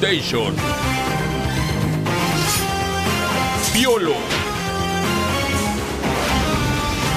Inundation. 0.00 0.54
Piolo. 3.72 4.14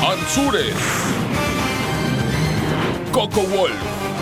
Anzures. 0.02 0.75
Coco 3.11 3.42
Wolf. 3.42 4.21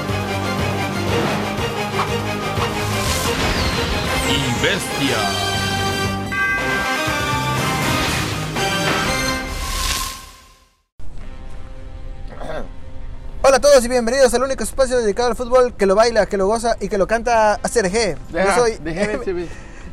Y 13.81 13.87
bienvenidos 13.87 14.33
al 14.33 14.43
único 14.43 14.61
espacio 14.63 14.97
dedicado 14.97 15.29
al 15.29 15.35
fútbol 15.37 15.73
que 15.73 15.85
lo 15.85 15.95
baila, 15.95 16.25
que 16.25 16.35
lo 16.35 16.47
goza 16.47 16.75
y 16.81 16.89
que 16.89 16.97
lo 16.97 17.07
canta 17.07 17.53
a 17.53 17.67
Sergé. 17.69 18.17
Yo 18.33 18.39
soy, 18.55 18.77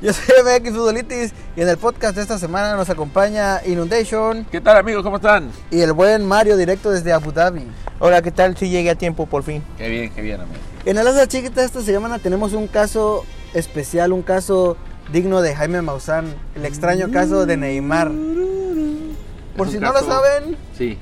yo 0.03 0.13
soy 0.13 0.25
MX 0.45 0.71
Futbolitis 0.73 1.33
y 1.55 1.61
en 1.63 1.69
el 1.69 1.77
podcast 1.77 2.17
de 2.17 2.23
esta 2.23 2.37
semana 2.39 2.75
nos 2.75 2.91
acompaña 2.91 3.61
Inundation 3.65 4.45
¿Qué 4.51 4.61
tal 4.61 4.77
amigos? 4.79 5.05
¿Cómo 5.05 5.17
están? 5.17 5.51
y 5.71 5.81
el 5.83 5.93
buen 5.93 6.25
Mario 6.27 6.57
directo 6.57 6.91
desde 6.91 7.13
Abu 7.13 7.31
Dhabi. 7.31 7.63
Hola, 8.01 8.23
¿qué 8.23 8.33
tal? 8.33 8.57
Si 8.57 8.69
llegué 8.69 8.91
a 8.91 8.97
tiempo 8.97 9.27
por 9.27 9.45
fin. 9.45 9.63
Qué 9.79 9.89
bien, 9.89 10.13
qué 10.13 10.21
bien 10.21 10.41
amigo. 10.41 10.59
En 10.85 10.99
el 10.99 11.07
Asa 11.07 11.29
Chiquita 11.29 11.63
esta 11.63 11.81
semana 11.81 12.19
tenemos 12.19 12.55
un 12.55 12.67
caso 12.67 13.25
especial, 13.55 14.13
un 14.13 14.23
caso 14.23 14.77
digno 15.13 15.43
de 15.43 15.55
Jaime 15.55 15.81
Maussan, 15.81 16.35
el 16.57 16.65
extraño 16.65 17.11
caso 17.13 17.47
de 17.47 17.57
Neymar. 17.57 18.11
Por 19.57 19.71
si 19.71 19.79
no 19.79 19.93
lo 19.93 20.01
saben, 20.01 20.57
Sí. 20.77 20.99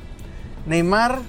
Neymar 0.66 1.20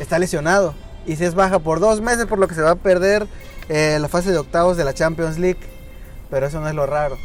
está 0.00 0.18
lesionado 0.18 0.74
y 1.06 1.16
se 1.16 1.26
es 1.26 1.34
baja 1.34 1.58
por 1.60 1.80
dos 1.80 2.00
meses, 2.00 2.26
por 2.26 2.38
lo 2.38 2.48
que 2.48 2.54
se 2.54 2.62
va 2.62 2.72
a 2.72 2.76
perder 2.76 3.26
eh, 3.68 3.98
la 4.00 4.08
fase 4.08 4.30
de 4.32 4.38
octavos 4.38 4.76
de 4.76 4.84
la 4.84 4.92
Champions 4.94 5.38
League. 5.38 5.60
Pero 6.30 6.46
eso 6.46 6.60
no 6.60 6.68
es 6.68 6.74
lo 6.74 6.86
raro. 6.86 7.16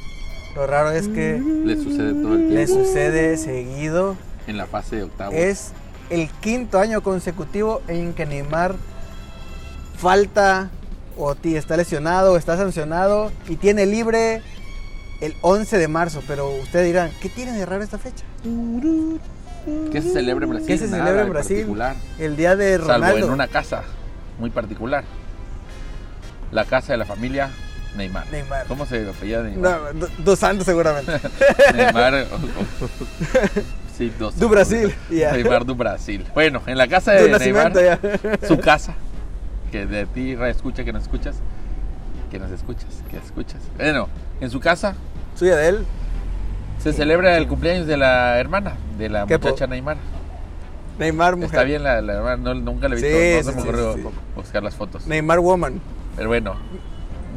Lo 0.56 0.68
raro 0.68 0.92
es 0.92 1.08
que 1.08 1.42
Le 1.66 1.76
sucede 1.78 2.14
todo 2.14 2.34
el 2.36 2.54
le 2.54 2.66
tiempo 2.66 2.84
sucede 2.86 3.38
seguido. 3.38 4.16
en 4.48 4.58
la 4.58 4.66
fase 4.68 4.98
de 4.98 5.04
octavos. 5.04 5.34
Es 5.36 5.72
el 6.10 6.30
quinto 6.42 6.78
año 6.80 7.02
consecutivo 7.02 7.82
en 7.88 8.14
que 8.14 8.26
Neymar 8.26 8.76
falta 9.98 10.70
o 11.18 11.36
ti- 11.36 11.56
está 11.56 11.78
lesionado 11.78 12.34
o 12.34 12.38
está 12.38 12.58
sancionado 12.58 13.32
y 13.48 13.56
tiene 13.56 13.86
libre 13.86 14.42
el 15.22 15.36
11 15.42 15.78
de 15.78 15.88
marzo. 15.88 16.22
Pero 16.28 16.50
ustedes 16.62 16.86
dirán, 16.88 17.12
¿qué 17.22 17.30
tiene 17.30 17.54
de 17.54 17.66
raro 17.66 17.84
esta 17.84 17.98
fecha? 17.98 18.26
¿Qué 19.92 20.02
se 20.02 20.12
celebra 20.14 20.46
en 20.46 20.52
Brasil? 20.52 20.68
¿Qué 20.68 20.78
se 20.78 20.88
celebra 20.88 21.22
en 21.22 21.30
Brasil? 21.30 21.68
El 22.20 22.36
día 22.36 22.56
de 22.56 22.78
Salvo 22.78 22.94
Ronaldo. 22.94 23.26
en 23.28 23.32
una 23.32 23.48
casa 23.48 23.84
muy 24.40 24.50
particular. 24.50 25.04
La 26.52 26.66
casa 26.66 26.94
de 26.94 26.98
la 26.98 27.06
familia 27.06 27.50
Neymar. 27.96 28.26
Neymar. 28.32 28.66
¿Cómo 28.68 28.86
se 28.86 29.08
apellida 29.08 29.44
Neymar? 29.44 29.94
No, 29.96 30.08
dos 30.20 30.40
santos 30.40 30.66
seguramente. 30.66 31.14
Neymar. 31.76 32.26
sí, 33.98 34.12
dos. 34.18 34.38
Du 34.38 34.50
Brasil, 34.50 34.94
ya. 35.10 35.34
Neymar 35.34 35.66
do 35.66 35.76
Brasil. 35.76 36.26
Bueno, 36.34 36.62
en 36.66 36.78
la 36.78 36.88
casa 36.88 37.18
Tu 37.18 37.24
de 37.26 37.40
Neymar, 37.40 38.00
su 38.48 38.58
casa, 38.60 38.96
que 39.72 39.86
de 39.86 40.06
ti 40.06 40.34
escucha 40.34 40.84
que 40.84 40.94
nos 40.94 41.04
escuchas, 41.04 41.36
que 42.30 42.40
nos 42.40 42.52
escuchas, 42.52 43.04
que 43.10 43.18
escuchas. 43.18 43.62
Bueno, 43.78 44.10
en 44.40 44.50
su 44.50 44.60
casa 44.60 44.96
Suya 45.36 45.56
de 45.56 45.70
él. 45.70 45.86
Se 46.80 46.94
celebra 46.94 47.38
el 47.38 47.48
cumpleaños 47.48 47.86
de 47.86 47.96
la 47.98 48.40
hermana, 48.40 48.74
de 49.02 49.10
la 49.10 49.26
¿Qué 49.26 49.38
muchacha 49.38 49.68
Neymar. 49.68 49.98
Neymar 51.00 51.36
mujer. 51.36 51.50
Está 51.50 51.64
bien 51.64 51.84
la, 51.84 52.02
la 52.02 52.38
no- 52.38 52.54
nunca 52.54 52.88
la 52.88 52.96
he 52.96 53.00
Sí, 53.00 53.06
visto, 53.38 53.52
no 53.52 53.52
sí, 53.52 53.56
me 53.58 53.62
ocurrió 53.64 53.94
sí. 53.96 54.16
buscar 54.36 54.64
las 54.64 54.76
fotos. 54.76 55.08
Neymar 55.08 55.40
Woman. 55.40 55.82
Pero 56.16 56.28
bueno, 56.30 56.56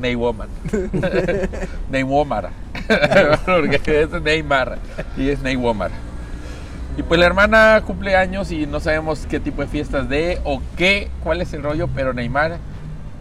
Neywoman. 0.00 0.48
Neymar. 1.90 2.50
Porque 3.46 3.80
es 3.86 4.10
Neymar 4.22 4.78
y 5.16 5.28
es 5.28 5.40
Neymar. 5.40 5.90
Y 6.96 7.02
pues 7.02 7.18
la 7.18 7.26
hermana 7.26 7.82
cumple 7.86 8.14
años 8.16 8.52
y 8.52 8.66
no 8.66 8.78
sabemos 8.80 9.26
qué 9.28 9.40
tipo 9.40 9.62
de 9.62 9.68
fiestas 9.68 10.08
de 10.08 10.40
o 10.44 10.60
qué, 10.76 11.08
cuál 11.22 11.40
es 11.40 11.52
el 11.52 11.62
rollo, 11.62 11.88
pero 11.94 12.12
Neymar 12.12 12.58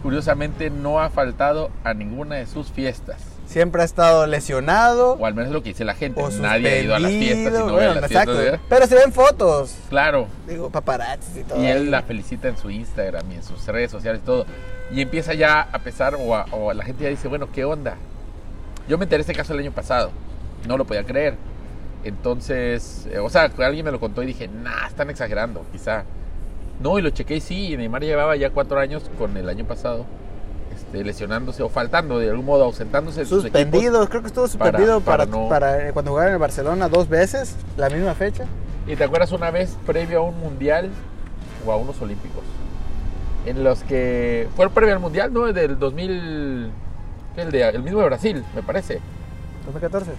curiosamente 0.02 0.70
no 0.70 1.00
ha 1.00 1.08
faltado 1.10 1.70
a 1.82 1.94
ninguna 1.94 2.36
de 2.36 2.46
sus 2.46 2.70
fiestas. 2.70 3.16
Siempre 3.54 3.82
ha 3.82 3.84
estado 3.84 4.26
lesionado. 4.26 5.12
O 5.12 5.26
al 5.26 5.34
menos 5.34 5.52
lo 5.52 5.62
que 5.62 5.68
dice 5.68 5.84
la 5.84 5.94
gente. 5.94 6.20
O 6.20 6.28
Nadie 6.28 6.68
ha 6.70 6.82
ido 6.82 6.94
a 6.94 6.98
las 6.98 7.12
fiestas 7.12 7.54
y 7.54 7.56
no 7.64 7.72
bueno, 7.72 7.94
las 7.94 8.10
exacto. 8.10 8.36
fiestas. 8.36 8.60
Pero 8.68 8.86
se 8.88 8.94
ven 8.96 9.12
fotos. 9.12 9.76
Claro, 9.88 10.26
Digo, 10.48 10.70
paparazzis 10.70 11.36
y 11.36 11.44
todo. 11.44 11.62
Y 11.62 11.66
ahí. 11.66 11.70
él 11.72 11.90
la 11.92 12.02
felicita 12.02 12.48
en 12.48 12.56
su 12.58 12.68
Instagram 12.68 13.30
y 13.30 13.36
en 13.36 13.42
sus 13.44 13.64
redes 13.68 13.92
sociales 13.92 14.22
y 14.24 14.26
todo. 14.26 14.44
Y 14.90 15.00
empieza 15.00 15.34
ya 15.34 15.60
a 15.72 15.78
pesar, 15.78 16.16
o, 16.18 16.34
a- 16.34 16.46
o 16.50 16.72
la 16.72 16.84
gente 16.84 17.04
ya 17.04 17.10
dice, 17.10 17.28
bueno, 17.28 17.48
¿qué 17.52 17.64
onda? 17.64 17.94
Yo 18.88 18.98
me 18.98 19.04
enteré 19.04 19.18
de 19.18 19.30
este 19.30 19.34
caso 19.34 19.52
el 19.54 19.60
año 19.60 19.70
pasado. 19.70 20.10
No 20.66 20.76
lo 20.76 20.84
podía 20.84 21.04
creer. 21.04 21.36
Entonces, 22.02 23.06
eh, 23.10 23.18
o 23.20 23.30
sea, 23.30 23.50
alguien 23.58 23.84
me 23.84 23.90
lo 23.92 24.00
contó 24.00 24.22
y 24.22 24.26
dije, 24.26 24.48
nah, 24.48 24.88
están 24.88 25.10
exagerando, 25.10 25.64
quizá. 25.72 26.02
No, 26.80 26.98
y 26.98 27.02
lo 27.02 27.10
chequé 27.10 27.36
y 27.36 27.40
sí, 27.40 27.76
Neymar 27.76 28.02
llevaba 28.02 28.34
ya 28.34 28.50
cuatro 28.50 28.80
años 28.80 29.08
con 29.16 29.36
el 29.36 29.48
año 29.48 29.64
pasado 29.64 30.04
este, 30.98 31.04
lesionándose 31.06 31.62
o 31.62 31.68
faltando, 31.68 32.18
de 32.18 32.30
algún 32.30 32.46
modo 32.46 32.64
ausentándose. 32.64 33.20
de 33.20 33.26
Suspendido, 33.26 34.08
creo 34.08 34.20
que 34.22 34.28
estuvo 34.28 34.46
suspendido 34.48 35.00
para 35.00 35.26
para, 35.26 35.38
no- 35.38 35.48
para, 35.48 35.88
eh, 35.88 35.92
cuando 35.92 36.10
jugaron 36.12 36.28
en 36.30 36.34
el 36.34 36.40
Barcelona 36.40 36.88
dos 36.88 37.08
veces, 37.08 37.56
la 37.76 37.88
misma 37.90 38.14
fecha. 38.14 38.44
¿Y 38.86 38.96
te 38.96 39.04
acuerdas 39.04 39.32
una 39.32 39.50
vez 39.50 39.76
previo 39.86 40.18
a 40.20 40.22
un 40.22 40.38
mundial 40.38 40.90
o 41.66 41.72
a 41.72 41.76
unos 41.76 42.00
olímpicos? 42.02 42.42
En 43.46 43.62
los 43.64 43.82
que 43.84 44.48
fue 44.56 44.68
previo 44.70 44.94
al 44.94 45.00
mundial, 45.00 45.32
¿no? 45.32 45.52
Del 45.52 45.78
2000, 45.78 46.70
¿qué? 47.34 47.42
el, 47.42 47.50
de, 47.50 47.62
el 47.68 47.82
mismo 47.82 48.00
de 48.00 48.06
Brasil, 48.06 48.44
me 48.54 48.62
parece, 48.62 49.00
2014. 49.66 50.10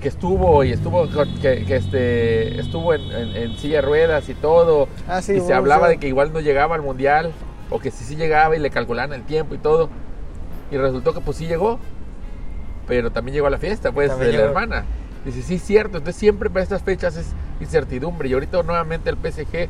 que 0.00 0.08
estuvo 0.08 0.64
y 0.64 0.72
estuvo 0.72 1.06
que, 1.40 1.64
que 1.64 1.76
este 1.76 2.58
estuvo 2.60 2.92
en, 2.92 3.02
en- 3.12 3.36
en 3.36 3.56
silla 3.56 3.76
de 3.76 3.82
ruedas 3.82 4.28
y 4.28 4.34
todo 4.34 4.88
Ah, 5.06 5.22
sí, 5.22 5.34
y 5.34 5.40
se 5.40 5.54
hablaba 5.54 5.88
de 5.88 5.98
que 5.98 6.08
igual 6.08 6.32
no 6.32 6.40
llegaba 6.40 6.74
al 6.74 6.82
mundial 6.82 7.30
o 7.72 7.78
que 7.80 7.90
sí 7.90 8.04
sí 8.04 8.16
llegaba 8.16 8.54
y 8.56 8.58
le 8.58 8.70
calculaban 8.70 9.12
el 9.12 9.22
tiempo 9.22 9.54
y 9.54 9.58
todo 9.58 9.88
y 10.70 10.76
resultó 10.76 11.12
que 11.12 11.20
pues 11.20 11.36
sí 11.36 11.46
llegó, 11.46 11.78
pero 12.86 13.10
también 13.10 13.34
llegó 13.34 13.46
a 13.46 13.50
la 13.50 13.58
fiesta 13.58 13.92
pues 13.92 14.08
También 14.08 14.30
de 14.32 14.36
la 14.38 14.44
llegó. 14.44 14.58
hermana. 14.58 14.84
Dice, 15.24 15.42
sí, 15.42 15.58
cierto. 15.58 15.98
Entonces 15.98 16.18
siempre 16.18 16.50
para 16.50 16.62
estas 16.64 16.82
fechas 16.82 17.16
es 17.16 17.26
incertidumbre. 17.60 18.28
Y 18.28 18.32
ahorita 18.32 18.62
nuevamente 18.62 19.10
el 19.10 19.16
PSG 19.16 19.68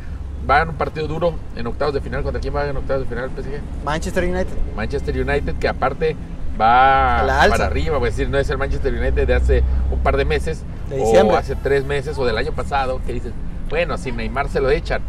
va 0.48 0.62
en 0.62 0.70
un 0.70 0.74
partido 0.76 1.06
duro 1.06 1.34
en 1.56 1.66
octavos 1.66 1.92
de 1.92 2.00
final. 2.00 2.22
¿Contra 2.22 2.40
quién 2.40 2.54
va 2.54 2.66
en 2.66 2.76
octavos 2.76 3.02
de 3.02 3.08
final 3.08 3.30
el 3.36 3.42
PSG? 3.42 3.60
Manchester 3.84 4.24
United. 4.24 4.54
Manchester 4.74 5.20
United, 5.20 5.56
que 5.56 5.68
aparte 5.68 6.16
va 6.58 7.20
A 7.20 7.24
la 7.24 7.48
para 7.48 7.66
arriba. 7.66 7.96
Es 7.98 8.02
decir, 8.16 8.30
no 8.30 8.38
es 8.38 8.48
el 8.48 8.58
Manchester 8.58 8.94
United 8.94 9.26
de 9.26 9.34
hace 9.34 9.62
un 9.90 9.98
par 10.00 10.16
de 10.16 10.24
meses. 10.24 10.62
De. 10.88 11.00
O 11.00 11.36
hace 11.36 11.56
tres 11.56 11.84
meses 11.84 12.16
o 12.18 12.24
del 12.24 12.38
año 12.38 12.52
pasado. 12.52 13.00
Que 13.06 13.12
dices, 13.12 13.32
bueno, 13.68 13.98
si 13.98 14.12
Neymar 14.12 14.48
se 14.48 14.60
lo 14.60 14.70
echan. 14.70 15.02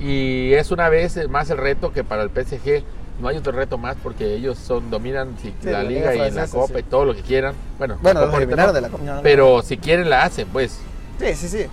Y 0.00 0.52
es 0.54 0.70
una 0.70 0.88
vez 0.88 1.18
más 1.28 1.48
el 1.50 1.58
reto 1.58 1.92
que 1.92 2.04
para 2.04 2.22
el 2.22 2.30
PSG 2.30 2.82
no 3.20 3.28
hay 3.28 3.36
otro 3.38 3.52
reto 3.52 3.78
más 3.78 3.96
porque 4.02 4.34
ellos 4.34 4.58
son 4.58 4.90
dominan 4.90 5.36
si- 5.40 5.54
Sí, 5.62 5.70
la, 5.70 5.82
liga, 5.82 6.12
liga 6.12 6.28
y 6.28 6.30
la 6.32 6.46
copa 6.48 6.74
sí. 6.74 6.80
y 6.80 6.82
todo 6.82 7.04
lo 7.06 7.14
que 7.14 7.22
quieran. 7.22 7.54
Bueno, 7.78 7.96
Bueno, 8.02 8.20
los 8.26 8.30
no, 8.32 8.72
de 8.72 8.80
la 8.80 8.88
Copa. 8.90 9.02
no, 9.04 9.14
no. 9.16 9.22
pero 9.22 9.62
si 9.62 9.78
quieren 9.78 10.10
la 10.10 10.24
hacen, 10.24 10.46
pues. 10.48 10.78
Sí, 11.18 11.34
sí, 11.34 11.48
sí. 11.48 11.66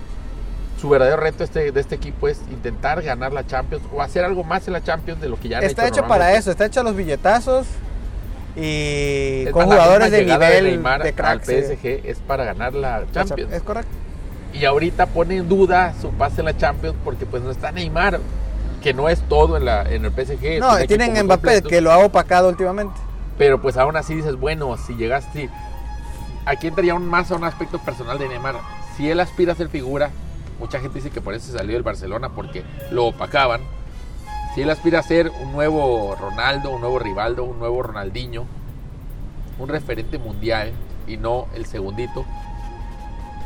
Su 0.80 0.88
verdadero 0.90 1.18
reto 1.18 1.44
este, 1.44 1.72
de 1.72 1.80
este 1.80 1.96
equipo 1.96 2.28
es 2.30 2.40
intentar 2.52 3.02
ganar 3.02 3.34
la 3.34 3.46
Champions 3.46 3.84
o 3.94 4.02
hacer 4.02 4.24
algo 4.24 4.44
más 4.44 4.68
en 4.68 4.74
la 4.74 4.84
Champions 4.84 5.20
de 5.22 5.28
lo 5.30 5.38
que 5.40 5.50
ya 5.50 5.58
han 5.58 5.64
Está 5.66 5.84
hecho 5.88 6.02
para 6.02 6.08
normalmente. 6.26 6.40
eso, 6.40 6.52
está 6.52 6.66
hecho 6.66 6.80
a 6.80 6.84
los 6.84 6.96
billetazos 6.96 7.68
y 8.56 9.44
Es 9.48 9.52
con 9.52 9.66
jugadores 9.66 10.12
de 10.12 10.26
nivel 10.26 10.66
Neymar 10.66 11.02
de 11.04 11.10
al 11.10 11.16
cracks. 11.16 11.48
sí. 11.48 11.56
PSG 11.56 12.02
es 12.06 12.20
para 12.20 12.44
ganar 12.46 12.74
la 12.74 13.04
Champions. 13.12 13.52
Es 13.54 13.62
correcto. 13.64 13.92
Y 14.54 14.66
ahorita 14.66 15.08
pone 15.08 15.38
en 15.38 15.50
duda 15.50 15.94
su 16.00 16.12
pase 16.12 16.42
en 16.42 16.46
la 16.46 16.58
Champions 16.58 16.96
porque 17.04 17.26
pues 17.26 17.42
no 17.42 17.52
está 17.52 17.72
Neymar, 17.72 18.20
que 18.82 18.94
no 18.94 19.10
es 19.10 19.22
todo 19.22 19.58
en, 19.58 19.66
la, 19.66 19.82
en 19.84 20.06
el 20.06 20.12
PSG. 20.12 20.60
No, 20.60 20.78
tienen 20.86 21.26
Mbappé 21.26 21.64
que 21.64 21.82
lo 21.82 21.92
ha 21.92 21.98
opacado 21.98 22.50
últimamente. 22.50 22.96
Pero 23.38 23.62
pues 23.62 23.78
aún 23.78 23.96
así 23.96 24.14
dices, 24.14 24.36
bueno, 24.36 24.78
si 24.78 24.96
llegaste... 24.96 25.50
Aquí 26.46 26.68
entraría 26.68 26.92
aún 26.92 27.06
más 27.06 27.32
a 27.32 27.36
un 27.36 27.46
aspecto 27.46 27.80
personal 27.80 28.20
de 28.20 28.28
Neymar. 28.28 28.56
Si 28.96 29.10
él 29.10 29.20
aspira 29.20 29.54
a 29.54 29.56
ser 29.56 29.70
figura, 29.70 30.12
mucha 30.60 30.80
gente 30.80 30.96
dice 30.96 31.10
que 31.10 31.22
por 31.22 31.34
eso 31.34 31.48
se 31.48 31.58
salió 31.58 31.74
del 31.74 31.84
Barcelona 31.84 32.30
porque 32.30 32.64
lo 32.92 33.06
opacaban. 33.06 33.62
Si 34.54 34.62
él 34.62 34.70
aspira 34.70 35.00
a 35.00 35.04
ser 35.04 35.32
un 35.42 35.52
nuevo 35.52 36.16
Ronaldo, 36.20 36.70
un 36.70 36.82
nuevo 36.82 37.00
Rivaldo, 37.00 37.44
un 37.44 37.58
nuevo 37.58 37.82
Ronaldinho, 37.82 38.46
un 39.58 39.70
referente 39.70 40.20
mundial 40.20 40.74
y 41.08 41.18
no 41.18 41.48
el 41.56 41.66
segundito, 41.66 42.26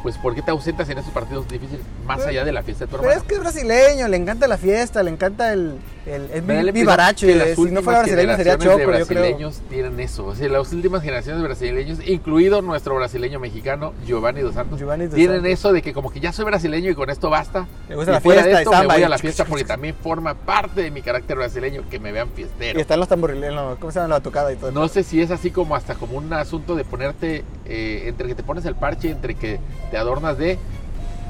pues 0.07 0.17
¿por 0.19 0.33
qué 0.33 0.41
te 0.41 0.51
ausentas 0.51 0.87
en 0.87 0.97
esos 0.99 1.11
partidos 1.11 1.45
difíciles 1.49 1.81
más 2.05 2.19
Pero- 2.19 2.29
allá 2.29 2.45
de 2.45 2.53
la 2.53 2.63
fiesta 2.63 2.85
de 2.85 2.91
tu 2.91 2.95
Pero 2.95 3.09
es 3.09 3.17
hermano? 3.17 3.27
que 3.27 3.33
es 3.35 3.39
brasileño, 3.41 4.07
le 4.07 4.15
encanta 4.15 4.47
la 4.47 4.57
fiesta, 4.57 5.03
le 5.03 5.11
encanta 5.11 5.51
el, 5.51 5.75
el, 6.05 6.21
vi- 6.29 6.37
impresión 6.37 6.73
vivaracho. 6.73 7.27
y 7.27 7.33
las 7.33 7.49
Si 7.57 7.61
no 7.71 7.81
fuera 7.81 7.99
brasileño 7.99 8.37
sería 8.37 8.57
choco, 8.57 8.77
de 8.77 8.83
yo 8.83 8.87
creo. 8.87 9.05
brasileños 9.05 9.61
tienen 9.69 9.99
eso. 9.99 10.25
O 10.27 10.33
sea, 10.33 10.47
las 10.47 10.71
últimas 10.71 11.01
generaciones 11.01 11.41
de 11.41 11.47
brasileños, 11.49 11.99
incluido 12.07 12.61
nuestro 12.61 12.95
brasileño 12.95 13.37
mexicano, 13.41 13.93
Giovanni 14.05 14.39
Dos 14.39 14.53
Santos, 14.55 14.79
Giovanni 14.79 15.07
Dos 15.07 15.15
tienen 15.15 15.37
Santos. 15.41 15.51
eso 15.51 15.73
de 15.73 15.81
que 15.81 15.91
como 15.91 16.09
que 16.09 16.21
ya 16.21 16.31
soy 16.31 16.45
brasileño 16.45 16.89
y 16.89 16.95
con 16.95 17.09
esto 17.09 17.29
basta. 17.29 17.67
Me 17.89 17.95
gusta 17.97 18.11
y 18.11 18.13
la 18.13 18.21
fuera 18.21 18.43
fiesta 18.43 18.57
de 18.59 18.63
y 18.63 18.65
esto 18.65 18.79
me 18.81 18.87
voy 18.93 19.01
y- 19.01 19.03
a 19.03 19.09
la 19.09 19.17
fiesta 19.17 19.43
porque 19.43 19.65
también 19.65 19.93
forma 20.01 20.33
parte 20.35 20.83
de 20.83 20.89
mi 20.91 21.01
carácter 21.01 21.35
brasileño 21.35 21.83
que 21.89 21.99
me 21.99 22.13
vean 22.13 22.29
Y 22.31 22.37
fiestero. 22.37 22.79
están 22.79 22.99
los 23.01 23.09
tamborilenos, 23.09 23.77
¿cómo 23.79 23.91
se 23.91 23.99
llama? 23.99 24.15
La 24.15 24.21
tocada 24.21 24.53
y 24.53 24.55
todo. 24.55 24.71
No 24.71 24.87
sé 24.87 25.03
si 25.03 25.21
es 25.21 25.31
así 25.31 25.51
como 25.51 25.75
hasta 25.75 25.95
como 25.95 26.17
un 26.17 26.31
asunto 26.31 26.75
de 26.75 26.85
ponerte, 26.85 27.43
eh, 27.65 28.03
entre 28.05 28.29
que 28.29 28.35
te 28.35 28.43
pones 28.43 28.63
el 28.63 28.75
parche, 28.75 29.09
entre 29.09 29.35
que 29.35 29.59
te 29.91 29.96
adornas 29.97 30.37
de... 30.37 30.57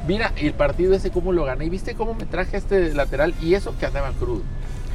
Mira, 0.08 0.32
el 0.38 0.54
partido 0.54 0.94
ese 0.94 1.12
cómo 1.12 1.34
lo 1.34 1.44
gané. 1.44 1.66
¿Y 1.66 1.70
viste 1.70 1.96
cómo 1.96 2.14
me 2.14 2.26
traje 2.26 2.56
a 2.56 2.60
este 2.60 2.94
lateral? 2.94 3.34
Y 3.42 3.56
eso 3.56 3.74
que 3.78 3.86
andaba 3.88 4.12
crudo. 4.20 4.42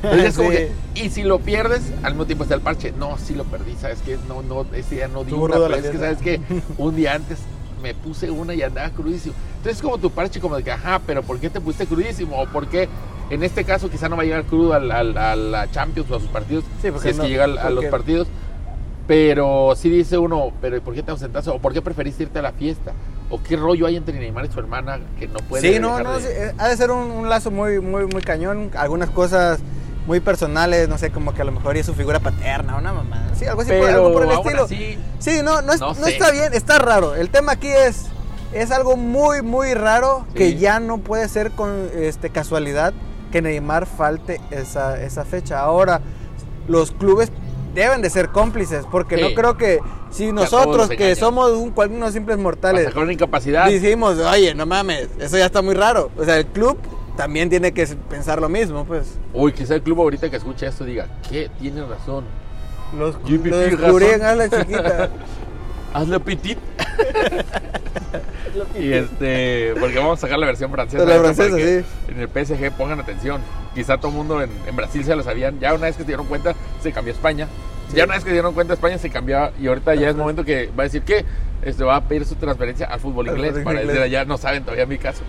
Entonces 0.03 0.29
es 0.31 0.37
como 0.37 0.51
Sí. 0.53 0.57
que, 0.57 0.73
y 1.05 1.11
si 1.11 1.23
lo 1.23 1.39
pierdes, 1.41 1.93
al 2.03 2.13
mismo 2.15 2.25
tiempo 2.27 2.45
está 2.45 2.55
el 2.55 2.63
parche. 2.63 2.93
No, 2.99 3.19
sí 3.19 3.35
lo 3.35 3.45
perdí, 3.45 3.75
¿sabes 3.75 4.01
qué? 4.05 4.17
No, 4.29 4.43
no, 4.43 4.65
ese 4.75 4.95
día 4.97 5.09
no 5.09 5.23
di 5.25 5.33
una, 5.33 5.55
pero 5.57 5.75
es 5.77 5.91
que. 5.91 5.99
¿sabes 5.99 6.19
qué? 6.19 6.41
Un 6.79 6.97
día 6.97 7.15
antes 7.15 7.39
me 7.83 7.95
puse 7.95 8.31
una 8.31 8.55
y 8.55 8.63
andaba 8.63 8.89
crudísimo. 8.91 9.35
Entonces 9.59 9.77
es 9.77 9.83
como 9.83 9.99
tu 9.99 10.11
parche, 10.11 10.41
como 10.41 10.57
de 10.57 10.63
que, 10.63 10.73
ajá, 10.73 11.01
pero 11.07 11.23
¿por 11.23 11.39
qué 11.39 11.51
te 11.51 11.61
pusiste 11.61 11.87
crudísimo? 11.87 12.41
O 12.41 12.47
por 12.47 12.67
qué, 12.69 12.89
en 13.29 13.43
este 13.43 13.65
caso, 13.65 13.91
quizá 13.91 14.09
no 14.09 14.17
va 14.17 14.23
a 14.23 14.25
llegar 14.25 14.45
crudo 14.45 14.73
al- 14.73 14.91
al- 14.91 15.19
a 15.19 15.37
la 15.37 15.71
Champions 15.71 16.11
o 16.11 16.17
a 16.17 16.21
sus 16.21 16.29
partidos, 16.31 16.65
Sí, 16.81 16.89
si 17.03 17.09
es 17.09 17.17
no- 17.17 17.25
que 17.25 17.29
llega 17.29 17.45
al- 17.45 17.59
a 17.59 17.69
los 17.71 17.85
partidos. 17.87 18.29
Pero 19.07 19.75
sí 19.77 19.91
dice 19.91 20.17
uno, 20.17 20.53
pero 20.61 20.77
¿y 20.77 20.81
¿por 20.81 20.95
qué 20.95 21.03
te 21.03 21.11
ausentaste? 21.11 21.51
¿O 21.51 21.59
por 21.59 21.73
qué 21.73 21.83
preferiste 21.83 22.23
irte 22.23 22.39
a 22.39 22.43
la 22.43 22.53
fiesta? 22.53 22.93
¿O 23.33 23.43
qué 23.43 23.57
rollo 23.57 23.87
hay 23.87 23.97
entre 23.97 24.19
Neymar 24.19 24.45
y 24.45 24.53
su 24.53 24.61
hermana 24.61 25.01
que 25.19 25.27
no 25.27 25.39
puede 25.41 25.63
Sí, 25.73 25.81
no, 25.81 25.99
no, 26.01 26.19
de- 26.19 26.21
sí, 26.21 26.29
eh, 26.31 26.53
ha 26.59 26.69
de 26.69 26.77
ser 26.77 26.91
un, 26.91 27.11
un 27.11 27.29
lazo 27.31 27.51
muy, 27.51 27.81
muy, 27.81 28.05
muy 28.07 28.21
cañón. 28.23 28.71
Algunas 28.77 29.09
cosas 29.11 29.59
muy 30.07 30.21
personales, 30.21 30.89
no 30.89 30.99
sé, 30.99 31.11
como 31.11 31.33
que 31.33 31.41
a 31.41 31.45
lo 31.47 31.53
mejor 31.53 31.77
es 31.79 31.87
su 31.87 31.95
figura 31.95 32.21
paterna, 32.21 32.77
una 32.77 32.93
mamá. 32.93 33.25
Sí, 33.35 33.47
algo 33.47 33.63
así, 33.63 33.71
por, 33.71 33.81
Pero 33.81 33.95
algo 34.05 34.13
por 34.13 34.25
el 34.25 34.31
estilo. 34.33 34.65
así, 34.65 34.99
Sí, 35.19 35.41
no, 35.43 35.63
no, 35.63 35.73
es- 35.73 35.81
No 35.81 35.89
no 35.89 35.95
sé. 35.95 36.11
está 36.13 36.31
bien, 36.31 36.53
está 36.53 36.79
raro. 36.79 37.15
El 37.15 37.31
tema 37.31 37.53
aquí 37.53 37.69
es, 37.69 38.05
es 38.53 38.71
algo 38.71 38.97
muy, 38.99 39.41
muy 39.41 39.73
raro 39.73 40.27
Sí. 40.29 40.35
que 40.35 40.57
ya 40.59 40.79
no 40.79 40.99
puede 40.99 41.27
ser 41.29 41.53
con 41.53 41.89
este, 41.95 42.29
casualidad 42.29 42.93
que 43.31 43.41
Neymar 43.41 43.87
falte 43.87 44.43
esa, 44.51 45.01
esa 45.03 45.25
fecha. 45.25 45.61
Ahora, 45.61 46.03
los 46.69 46.93
clubes 46.93 47.33
deben 47.75 48.03
de 48.03 48.11
ser 48.11 48.29
cómplices, 48.29 48.85
porque 48.91 49.17
Sí. 49.17 49.23
no 49.23 49.35
creo 49.35 49.57
que 49.57 49.79
si 50.11 50.31
nosotros 50.33 50.89
que 50.89 51.15
somos 51.17 51.53
un, 51.53 51.73
unos 51.77 52.13
simples 52.13 52.39
mortales 52.39 52.95
una 52.95 53.13
incapacidad. 53.13 53.69
decimos, 53.69 54.19
oye, 54.19 54.55
no 54.55 54.67
mames, 54.67 55.09
eso 55.19 55.39
ya 55.39 55.47
está 55.47 55.63
muy 55.63 55.75
raro. 55.75 56.11
O 56.19 56.25
sea, 56.25 56.37
el 56.37 56.47
club 56.47 56.77
también 57.17 57.49
tiene 57.51 57.73
que 57.73 57.87
pensar 58.09 58.41
lo 58.41 58.49
mismo, 58.49 58.85
pues. 58.85 59.19
Uy, 59.33 59.53
quizá 59.53 59.75
el 59.75 59.83
club 59.83 60.01
ahorita 60.01 60.31
que 60.31 60.37
escuche 60.37 60.67
esto 60.67 60.85
diga, 60.85 61.07
¿qué? 61.29 61.51
Tienes 61.61 61.87
razón. 61.89 62.25
Los, 62.99 63.17
lo 63.27 63.59
descubrí 63.59 64.07
en 64.07 64.23
Ala 64.23 64.49
Chiquita. 64.51 65.11
Hazle 65.93 66.21
petit. 66.21 66.59
y 68.79 68.93
este, 68.93 69.75
porque 69.79 69.99
vamos 69.99 70.19
a 70.19 70.21
sacar 70.23 70.39
la 70.39 70.47
versión 70.47 70.71
francesa. 70.71 71.05
La 71.05 71.19
francesa, 71.19 71.57
sí. 71.57 71.85
En 72.09 72.21
el 72.21 72.29
PSG 72.29 72.73
pongan 72.73 73.01
atención. 73.01 73.41
Quizá 73.75 73.99
todo 73.99 74.11
el 74.11 74.17
mundo 74.17 74.43
en, 74.43 74.51
en 74.67 74.77
Brasil 74.77 75.05
se 75.05 75.15
lo 75.17 75.23
sabían. 75.23 75.59
Ya 75.61 75.75
una 75.75 75.87
vez 75.87 75.97
que 75.97 76.03
se 76.03 76.09
dieron 76.09 76.27
cuenta, 76.27 76.55
se 76.83 76.93
cambió 76.93 77.13
a 77.13 77.17
España. 77.17 77.49
Ya 77.95 78.05
una 78.05 78.15
vez 78.15 78.25
que 78.25 78.31
se 78.31 78.35
dieron 78.35 78.55
cuenta, 78.55 78.75
España 78.75 78.99
se 78.99 79.11
cambió. 79.11 79.51
Y 79.61 79.67
ahorita 79.67 79.95
ya 79.95 80.09
es 80.09 80.17
momento 80.17 80.45
que 80.45 80.71
va 80.79 80.85
a 80.85 80.85
decir 80.85 81.03
que 81.03 81.25
este, 81.63 81.85
va 81.85 81.97
a 81.97 82.05
pedir 82.05 82.25
su 82.25 82.37
transferencia 82.37 82.87
al 82.87 83.01
fútbol 83.01 83.29
Al 83.29 83.37
inglés. 83.37 83.53
Para 83.65 83.81
inglés. 83.81 83.89
desde 83.89 84.03
allá 84.03 84.25
no 84.25 84.39
saben 84.39 84.63
todavía 84.63 84.87
mi 84.87 84.99
caso. 84.99 85.23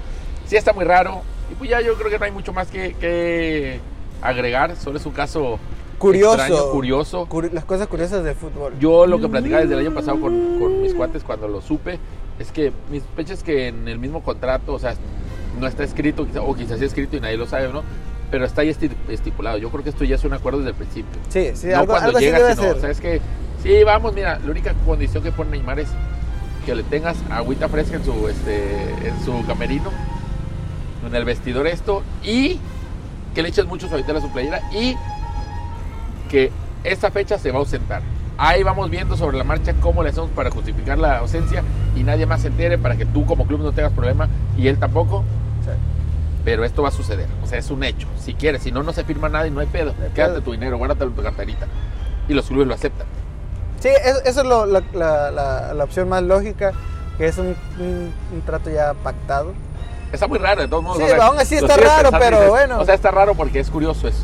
Sí 0.45 0.55
está 0.55 0.73
muy 0.73 0.85
raro. 0.85 1.21
Y 1.51 1.55
pues 1.55 1.69
ya 1.69 1.81
yo 1.81 1.95
creo 1.95 2.09
que 2.09 2.19
no 2.19 2.25
hay 2.25 2.31
mucho 2.31 2.53
más 2.53 2.69
que, 2.69 2.93
que 2.93 3.79
agregar. 4.21 4.75
Solo 4.77 4.97
es 4.97 5.05
un 5.05 5.13
caso 5.13 5.59
Curioso. 5.97 6.35
extraño, 6.35 6.71
curioso. 6.71 7.27
Curi- 7.27 7.51
las 7.51 7.65
cosas 7.65 7.87
curiosas 7.87 8.23
del 8.23 8.35
fútbol. 8.35 8.73
Yo 8.79 9.05
lo 9.07 9.19
que 9.19 9.27
platicaba 9.29 9.61
desde 9.61 9.73
el 9.75 9.79
año 9.87 9.93
pasado 9.95 10.19
con, 10.19 10.59
con 10.59 10.81
mis 10.81 10.93
cuates 10.93 11.23
cuando 11.23 11.47
lo 11.47 11.61
supe 11.61 11.99
es 12.39 12.51
que 12.51 12.71
mi 12.89 12.99
sospecha 12.99 13.33
es 13.33 13.43
que 13.43 13.67
en 13.67 13.87
el 13.87 13.99
mismo 13.99 14.21
contrato, 14.23 14.73
o 14.73 14.79
sea, 14.79 14.95
no 15.59 15.67
está 15.67 15.83
escrito, 15.83 16.27
o 16.45 16.55
quizás 16.55 16.79
sí 16.79 16.85
escrito 16.85 17.15
y 17.15 17.19
nadie 17.19 17.37
lo 17.37 17.45
sabe, 17.45 17.69
¿no? 17.71 17.83
Pero 18.31 18.45
está 18.45 18.61
ahí 18.61 18.69
esti- 18.69 18.89
estipulado. 19.09 19.57
Yo 19.59 19.69
creo 19.69 19.83
que 19.83 19.91
esto 19.91 20.03
ya 20.03 20.15
es 20.15 20.23
un 20.23 20.33
acuerdo 20.33 20.59
desde 20.59 20.71
el 20.71 20.75
principio. 20.75 21.21
Sí, 21.29 21.51
sí, 21.53 21.67
no 21.67 21.75
algo, 21.79 21.87
cuando 21.93 22.07
algo 22.07 22.17
así 22.17 22.25
llega, 22.25 22.39
debe 22.39 22.55
sino, 22.55 22.69
o 22.71 22.79
sea, 22.79 22.89
es 22.89 22.99
que, 22.99 23.21
sí, 23.61 23.83
vamos, 23.83 24.13
mira, 24.15 24.39
la 24.43 24.49
única 24.51 24.73
condición 24.85 25.21
que 25.23 25.31
pone 25.31 25.51
Neymar 25.51 25.79
es 25.79 25.89
que 26.65 26.73
le 26.73 26.81
tengas 26.83 27.17
agüita 27.29 27.69
fresca 27.69 27.97
en 27.97 28.03
su, 28.03 28.27
este, 28.27 29.07
en 29.07 29.23
su 29.23 29.45
camerino, 29.45 29.91
en 31.07 31.13
el 31.15 31.25
vestidor 31.25 31.67
esto, 31.67 32.01
y 32.23 32.59
que 33.35 33.43
le 33.43 33.49
eches 33.49 33.65
mucho 33.67 33.87
suavitel 33.87 34.17
a 34.17 34.21
su 34.21 34.31
playera, 34.31 34.61
y 34.71 34.95
que 36.33 36.51
esta 36.83 37.11
fecha 37.11 37.37
se 37.37 37.51
va 37.51 37.57
a 37.57 37.59
ausentar. 37.59 38.01
Ahí 38.39 38.63
vamos 38.63 38.89
viendo 38.89 39.15
sobre 39.15 39.37
la 39.37 39.43
marcha 39.43 39.75
cómo 39.79 40.01
le 40.01 40.09
hacemos 40.09 40.31
para 40.31 40.49
justificar 40.49 40.97
la 40.97 41.19
ausencia 41.19 41.61
y 41.95 42.01
nadie 42.03 42.25
más 42.25 42.41
se 42.41 42.47
entere 42.47 42.79
para 42.79 42.95
que 42.97 43.05
tú 43.05 43.23
como 43.27 43.45
club 43.45 43.61
no 43.61 43.71
tengas 43.71 43.91
problema 43.93 44.27
y 44.57 44.67
él 44.67 44.79
tampoco. 44.79 45.19
Sí. 45.63 45.69
Pero 46.43 46.65
esto 46.65 46.81
va 46.81 46.87
a 46.89 46.91
suceder, 46.91 47.27
o 47.43 47.45
sea, 47.47 47.59
es 47.59 47.69
un 47.69 47.83
hecho. 47.83 48.07
Si 48.19 48.33
quieres, 48.33 48.63
si 48.63 48.71
no, 48.71 48.81
no 48.81 48.93
se 48.93 49.03
firma 49.03 49.29
nada 49.29 49.45
y 49.45 49.51
no 49.51 49.59
hay 49.59 49.67
pedo. 49.67 49.91
hay 50.01 50.09
Quédate 50.15 50.33
pedo. 50.33 50.41
tu 50.41 50.51
dinero, 50.53 50.77
guárdatelo 50.79 51.11
en 51.11 51.15
tu 51.15 51.21
carterita. 51.21 51.67
Y 52.27 52.33
los 52.33 52.47
clubes 52.47 52.67
lo 52.67 52.73
aceptan. 52.73 53.05
Sí, 53.79 53.89
eso, 54.03 54.19
eso 54.25 54.41
es 54.41 54.47
lo- 54.47 54.65
la, 54.65 54.81
la- 54.93 55.29
la- 55.29 55.73
la 55.75 55.83
opción 55.83 56.09
más 56.09 56.23
lógica, 56.23 56.71
que 57.19 57.27
es 57.27 57.37
un, 57.37 57.55
un- 57.79 58.11
un 58.33 58.41
trato 58.41 58.71
ya 58.71 58.95
pactado. 58.95 59.53
Está 60.11 60.27
muy 60.27 60.39
raro, 60.39 60.61
de 60.63 60.67
todos 60.67 60.81
modos. 60.83 60.97
Sí, 60.97 61.03
o 61.03 61.07
sea, 61.07 61.25
aún 61.27 61.37
así 61.39 61.55
está 61.55 61.77
raro, 61.77 62.09
pero 62.11 62.37
dices, 62.37 62.49
bueno. 62.49 62.79
O 62.79 62.85
sea, 62.85 62.95
está 62.95 63.11
raro 63.11 63.35
porque 63.35 63.59
es 63.59 63.69
curioso 63.69 64.07
eso. 64.07 64.23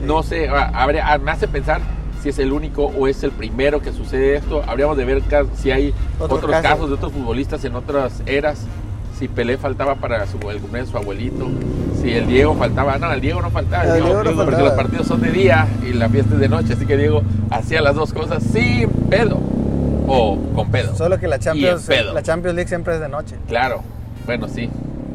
Sí. 0.00 0.04
No 0.06 0.22
sé, 0.22 0.48
a- 0.48 0.68
habría- 0.82 1.06
a- 1.12 1.18
me 1.18 1.30
hace 1.30 1.46
pensar 1.46 1.80
si 2.22 2.30
es 2.30 2.38
el 2.38 2.52
único 2.52 2.86
o 2.86 3.06
es 3.06 3.22
el 3.22 3.30
primero 3.30 3.80
que 3.80 3.92
sucede 3.92 4.36
esto. 4.36 4.62
Habríamos 4.66 4.96
de 4.96 5.04
ver 5.04 5.22
si 5.54 5.70
hay 5.70 5.94
Otros 6.18 6.38
otros 6.38 6.50
casos. 6.50 6.70
casos 6.70 6.88
de 6.88 6.94
otros 6.94 7.12
futbolistas 7.12 7.64
en 7.64 7.74
otras 7.76 8.22
eras. 8.26 8.66
Si 9.18 9.28
Pelé 9.28 9.58
faltaba 9.58 9.96
para 9.96 10.26
su, 10.26 10.36
el 10.50 10.58
cumpleaños 10.60 10.88
de 10.88 10.92
su 10.92 10.96
abuelito. 10.96 11.46
Si 12.00 12.10
el 12.10 12.26
Diego 12.26 12.54
faltaba. 12.54 12.96
No, 12.98 13.12
el 13.12 13.20
Diego 13.20 13.42
no 13.42 13.50
faltaba. 13.50 13.84
el 13.84 13.92
Diego- 13.92 14.06
Diego 14.08 14.18
no 14.24 14.30
porque 14.30 14.44
faltaba. 14.52 14.62
los 14.68 14.72
partidos 14.72 15.06
son 15.06 15.20
de 15.20 15.30
día 15.30 15.68
y 15.86 15.92
la 15.92 16.08
fiesta 16.08 16.34
es 16.34 16.40
de 16.40 16.48
noche. 16.48 16.72
Así 16.72 16.86
que 16.86 16.96
Diego 16.96 17.22
hacía 17.50 17.82
las 17.82 17.94
dos 17.94 18.14
cosas 18.14 18.42
sin 18.42 18.88
pedo. 19.10 19.38
O 20.06 20.38
con 20.54 20.70
pedo. 20.70 20.96
Solo 20.96 21.18
que 21.20 21.28
la 21.28 21.38
Champions, 21.38 21.86
la 22.12 22.22
Champions 22.22 22.54
League 22.56 22.68
siempre 22.68 22.94
es 22.94 23.00
de 23.00 23.08
noche. 23.10 23.36
Claro. 23.46 23.82
Bueno, 24.26 24.48
sí. 24.48 24.70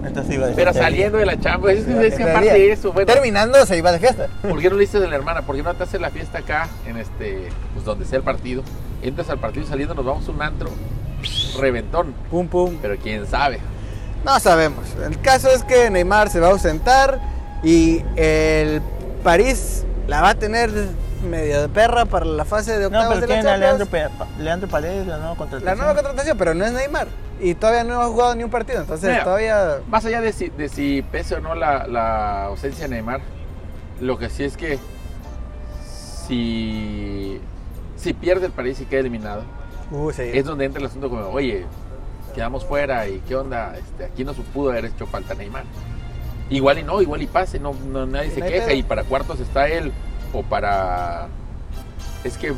Entonces 0.05 0.35
iba 0.35 0.47
Pero 0.55 0.73
saliendo 0.73 1.17
de 1.17 1.25
la 1.25 1.39
chamba, 1.39 1.71
es, 1.71 1.85
que- 1.85 2.07
es 2.07 2.15
que 2.15 2.23
En 2.23 2.29
aparte 2.29 2.53
de 2.53 2.71
eso, 2.71 2.91
bueno, 2.93 3.11
Terminando 3.11 3.65
se 3.65 3.77
iba 3.77 3.91
de 3.91 3.99
fiesta. 3.99 4.27
¿por 4.47 4.59
qué 4.61 4.69
no 4.69 4.75
le 4.75 4.81
dices 4.81 5.03
a 5.03 5.07
la 5.07 5.15
hermana? 5.15 5.41
¿Por 5.41 5.55
qué 5.55 5.63
no 5.63 5.73
te 5.73 5.83
haces 5.83 5.99
la 5.99 6.09
fiesta 6.11 6.39
acá, 6.39 6.67
en 6.85 6.97
este, 6.97 7.49
pues 7.73 7.85
donde 7.85 8.05
sea 8.05 8.17
el 8.17 8.23
partido? 8.23 8.63
Entras 9.01 9.29
al 9.29 9.39
partido 9.39 9.65
y 9.65 9.69
saliendo 9.69 9.93
nos 9.95 10.05
vamos 10.05 10.27
a 10.27 10.31
un 10.31 10.41
antro, 10.41 10.69
reventón, 11.59 12.13
Pum, 12.29 12.47
pum. 12.47 12.77
pero 12.81 12.95
quién 12.97 13.25
sabe. 13.27 13.59
No 14.23 14.39
sabemos. 14.39 14.85
El 15.05 15.19
caso 15.21 15.49
es 15.49 15.63
que 15.63 15.89
Neymar 15.89 16.29
se 16.29 16.39
va 16.39 16.47
a 16.47 16.51
ausentar 16.51 17.19
y 17.63 18.01
el 18.15 18.81
París 19.23 19.83
la 20.07 20.21
va 20.21 20.29
a 20.29 20.35
tener 20.35 20.71
medio 21.29 21.61
de 21.61 21.69
perra 21.69 22.05
para 22.05 22.25
la 22.25 22.45
fase 22.45 22.73
de 22.77 22.89
No, 22.89 22.97
octavos 22.97 23.19
pero 23.21 23.27
de 23.37 23.43
la 23.43 23.57
Leandro, 23.57 23.85
Champions. 23.85 24.11
Pa- 24.17 24.27
Leandro 24.41 24.69
Paredes, 24.69 25.07
la 25.07 25.17
nueva 25.17 25.35
contratación. 25.35 25.65
La 25.65 25.75
nueva 25.75 25.93
contratación, 25.95 26.37
pero 26.37 26.53
no 26.53 26.65
es 26.65 26.71
Neymar. 26.73 27.07
Y 27.41 27.53
todavía 27.55 27.83
no 27.83 28.01
ha 28.01 28.07
jugado 28.07 28.35
ni 28.35 28.43
un 28.43 28.49
partido, 28.49 28.79
entonces 28.81 29.09
Mira. 29.09 29.23
todavía... 29.23 29.79
Más 29.89 30.05
allá 30.05 30.21
de 30.21 30.31
si, 30.31 30.49
de 30.49 30.69
si 30.69 31.01
pese 31.11 31.35
o 31.35 31.41
no 31.41 31.53
la, 31.55 31.85
la 31.87 32.45
ausencia 32.45 32.87
de 32.87 32.95
Neymar, 32.95 33.19
lo 33.99 34.17
que 34.17 34.29
sí 34.29 34.43
es 34.45 34.55
que 34.57 34.79
si, 36.27 37.39
si 37.97 38.13
pierde 38.13 38.45
el 38.47 38.51
París 38.51 38.79
y 38.81 38.85
queda 38.85 39.01
eliminado, 39.01 39.43
Uh, 39.91 40.11
sí. 40.11 40.23
es 40.33 40.43
donde 40.45 40.65
entra 40.65 40.79
el 40.79 40.87
asunto 40.87 41.09
como, 41.11 41.27
oye, 41.27 41.63
quedamos 42.33 42.65
fuera 42.65 43.07
y 43.07 43.19
qué 43.27 43.35
onda, 43.35 43.75
este, 43.77 44.05
aquí 44.05 44.23
no 44.23 44.33
se 44.33 44.41
pudo 44.41 44.71
haber 44.71 44.85
hecho 44.85 45.05
falta 45.05 45.35
Neymar. 45.35 45.63
Igual 46.49 46.79
y 46.79 46.83
no, 46.83 47.01
igual 47.03 47.21
y 47.21 47.27
pase, 47.27 47.59
no, 47.59 47.73
no- 47.73 48.07
nadie 48.07 48.31
se 48.31 48.41
queja 48.41 48.73
y 48.73 48.81
para 48.81 49.03
cuartos 49.03 49.39
está 49.39 49.67
él 49.67 49.91
o 50.33 50.41
para... 50.41 51.27
Es 52.23 52.35
que 52.37 52.53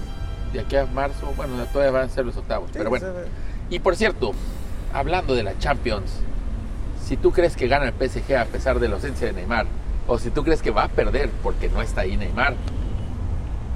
de 0.54 0.60
aquí 0.62 0.78
a 0.78 0.86
marzo, 0.86 1.34
bueno, 1.36 1.54
todavía 1.74 1.92
van 1.92 2.04
a 2.04 2.10
ser 2.10 2.26
los 2.26 2.38
octavos, 2.38 2.70
Sí, 2.72 2.78
pero 2.78 2.90
bueno. 2.90 3.08
Y 3.70 3.80
por 3.80 3.98
cierto, 3.98 4.32
hablando 4.94 5.36
de 5.36 5.44
la 5.44 5.58
Champions, 5.60 6.12
si 7.04 7.18
tú 7.18 7.32
crees 7.32 7.56
que 7.56 7.68
gana 7.68 7.86
el 7.88 7.94
PSG 8.10 8.36
a 8.36 8.46
pesar 8.46 8.80
de 8.80 8.88
la 8.90 8.96
ausencia 8.96 9.28
de 9.28 9.34
Neymar, 9.34 9.66
o 10.08 10.18
si 10.18 10.30
tú 10.30 10.44
crees 10.44 10.62
que 10.62 10.72
va 10.72 10.84
a 10.86 10.88
perder 10.88 11.30
porque 11.44 11.70
no 11.70 11.82
está 11.82 12.02
ahí 12.02 12.18
Neymar, 12.18 12.56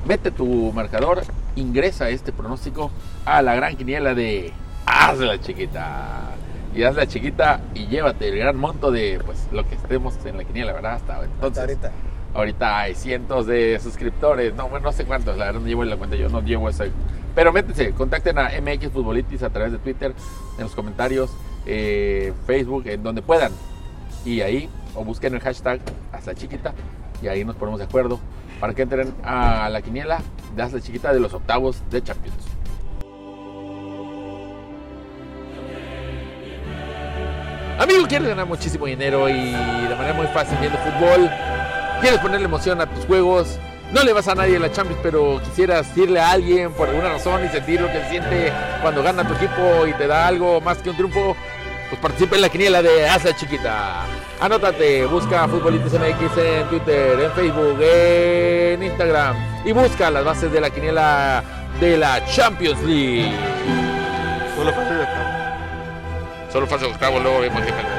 mete 0.06 0.32
tu 0.32 0.72
marcador, 0.74 1.22
ingresa 1.56 2.10
este 2.10 2.32
pronóstico 2.32 2.91
a 3.25 3.41
la 3.41 3.56
gran 3.56 3.75
quiniela 3.75 4.13
de 4.13 4.51
Hazla 4.86 5.39
Chiquita. 5.39 6.32
Y 6.74 6.84
hazla 6.84 7.06
chiquita 7.06 7.60
y 7.74 7.88
llévate 7.88 8.30
el 8.30 8.38
gran 8.38 8.56
monto 8.56 8.91
de 8.91 9.20
pues 9.25 9.46
lo 9.51 9.68
que 9.68 9.75
estemos 9.75 10.15
en 10.25 10.38
la 10.38 10.46
quiniela, 10.46 10.72
¿verdad? 10.72 10.94
Hasta 10.94 11.13
Hasta 11.15 11.25
entonces. 11.25 11.60
ahorita. 11.60 11.91
Ahorita 12.34 12.80
hay 12.80 12.96
cientos 12.96 13.46
de 13.46 13.80
suscriptores. 13.82 14.54
No, 14.56 14.70
bueno, 14.70 14.86
no 14.86 14.92
sé 14.92 15.06
cuántos. 15.06 15.38
La 15.38 15.46
verdad 15.46 15.62
no 15.62 15.68
llevo 15.68 15.84
la 15.84 15.98
cuenta. 15.98 16.16
Yo 16.16 16.30
no 16.30 16.42
llevo 16.42 16.70
esa. 16.70 16.86
Pero 17.36 17.52
métanse, 17.54 17.92
contacten 17.92 18.38
a 18.40 18.50
MX 18.62 18.92
Futbolitis 18.92 19.44
a 19.44 19.50
través 19.50 19.72
de 19.72 19.78
Twitter, 19.78 20.14
en 20.58 20.64
los 20.64 20.76
comentarios, 20.76 21.32
eh, 21.66 22.34
Facebook, 22.46 22.88
en 22.88 23.04
donde 23.04 23.22
puedan. 23.22 23.52
Y 24.26 24.42
ahí, 24.42 24.70
o 24.96 25.04
busquen 25.04 25.34
el 25.34 25.40
hashtag 25.40 25.80
hasta 26.12 26.36
chiquita 26.36 26.74
y 27.22 27.28
ahí 27.28 27.46
nos 27.46 27.56
ponemos 27.56 27.80
de 27.80 27.86
acuerdo 27.86 28.20
para 28.60 28.74
que 28.74 28.82
entren 28.82 29.14
a 29.24 29.70
la 29.70 29.82
quiniela 29.82 30.20
de 30.56 30.62
Hazle 30.62 30.82
Chiquita 30.82 31.14
de 31.14 31.20
los 31.20 31.34
octavos 31.34 31.82
de 31.90 32.04
Champions. 32.04 32.38
Amigo, 37.80 38.06
quieres 38.08 38.28
ganar 38.28 38.46
muchísimo 38.46 38.86
dinero 38.86 39.28
y 39.28 39.34
de 39.34 39.96
manera 39.96 40.14
muy 40.14 40.28
fácil 40.28 40.58
viendo 40.60 40.78
fútbol. 40.80 41.30
Quieres 42.01 42.20
ponerle 42.20 42.46
emoción 42.46 42.81
a 42.81 42.88
tus 42.88 43.05
juegos. 43.05 43.60
No 43.93 44.03
le 44.03 44.12
vas 44.12 44.27
a 44.27 44.34
nadie 44.34 44.55
en 44.55 44.63
la 44.63 44.72
Champions, 44.72 45.00
pero 45.03 45.39
quisieras 45.43 45.96
irle 45.96 46.20
a 46.20 46.31
alguien 46.31 46.72
por 46.72 46.89
alguna 46.89 47.10
razón 47.10 47.46
y 47.46 47.50
sentir 47.50 47.79
lo 47.79 47.88
que 47.88 48.01
se 48.01 48.10
siente 48.10 48.51
cuando 48.81 49.03
gana 49.03 49.27
tu 49.27 49.34
equipo 49.36 49.86
y 49.86 49.93
te 49.93 50.08
da 50.08 50.27
algo 50.27 50.60
más 50.62 50.79
que 50.79 50.89
un 50.89 50.96
triunfo. 50.96 51.36
Pues 51.89 52.01
participa 52.01 52.38
en 52.38 52.41
la 52.41 52.50
quiniela 52.50 52.81
de 52.81 53.08
Hazla 53.08 53.36
Chiquita. 53.36 54.05
Anótate, 54.39 55.05
busca 55.05 55.48
Futbolistas 55.48 55.93
MX 55.93 56.38
en 56.38 56.70
Twitter, 56.70 57.20
en 57.20 57.31
Facebook, 57.34 57.77
en 57.81 58.81
Instagram 58.81 59.36
y 59.63 59.72
busca 59.72 60.10
las 60.10 60.24
bases 60.24 60.51
de 60.51 60.60
la 60.60 60.72
quiniela 60.72 61.43
de 61.79 61.98
la 61.98 62.25
Champions 62.25 62.81
League. 62.81 63.31
Solo 64.55 64.74
fase 64.74 64.93
de 64.93 65.01
octavo. 65.01 65.29
Solo 66.51 66.67
fase 66.67 66.86
de 66.86 66.91
octavo, 66.91 67.20
luego 67.20 67.41
vemos 67.41 67.62
qué 67.62 67.72
tal. 67.72 67.90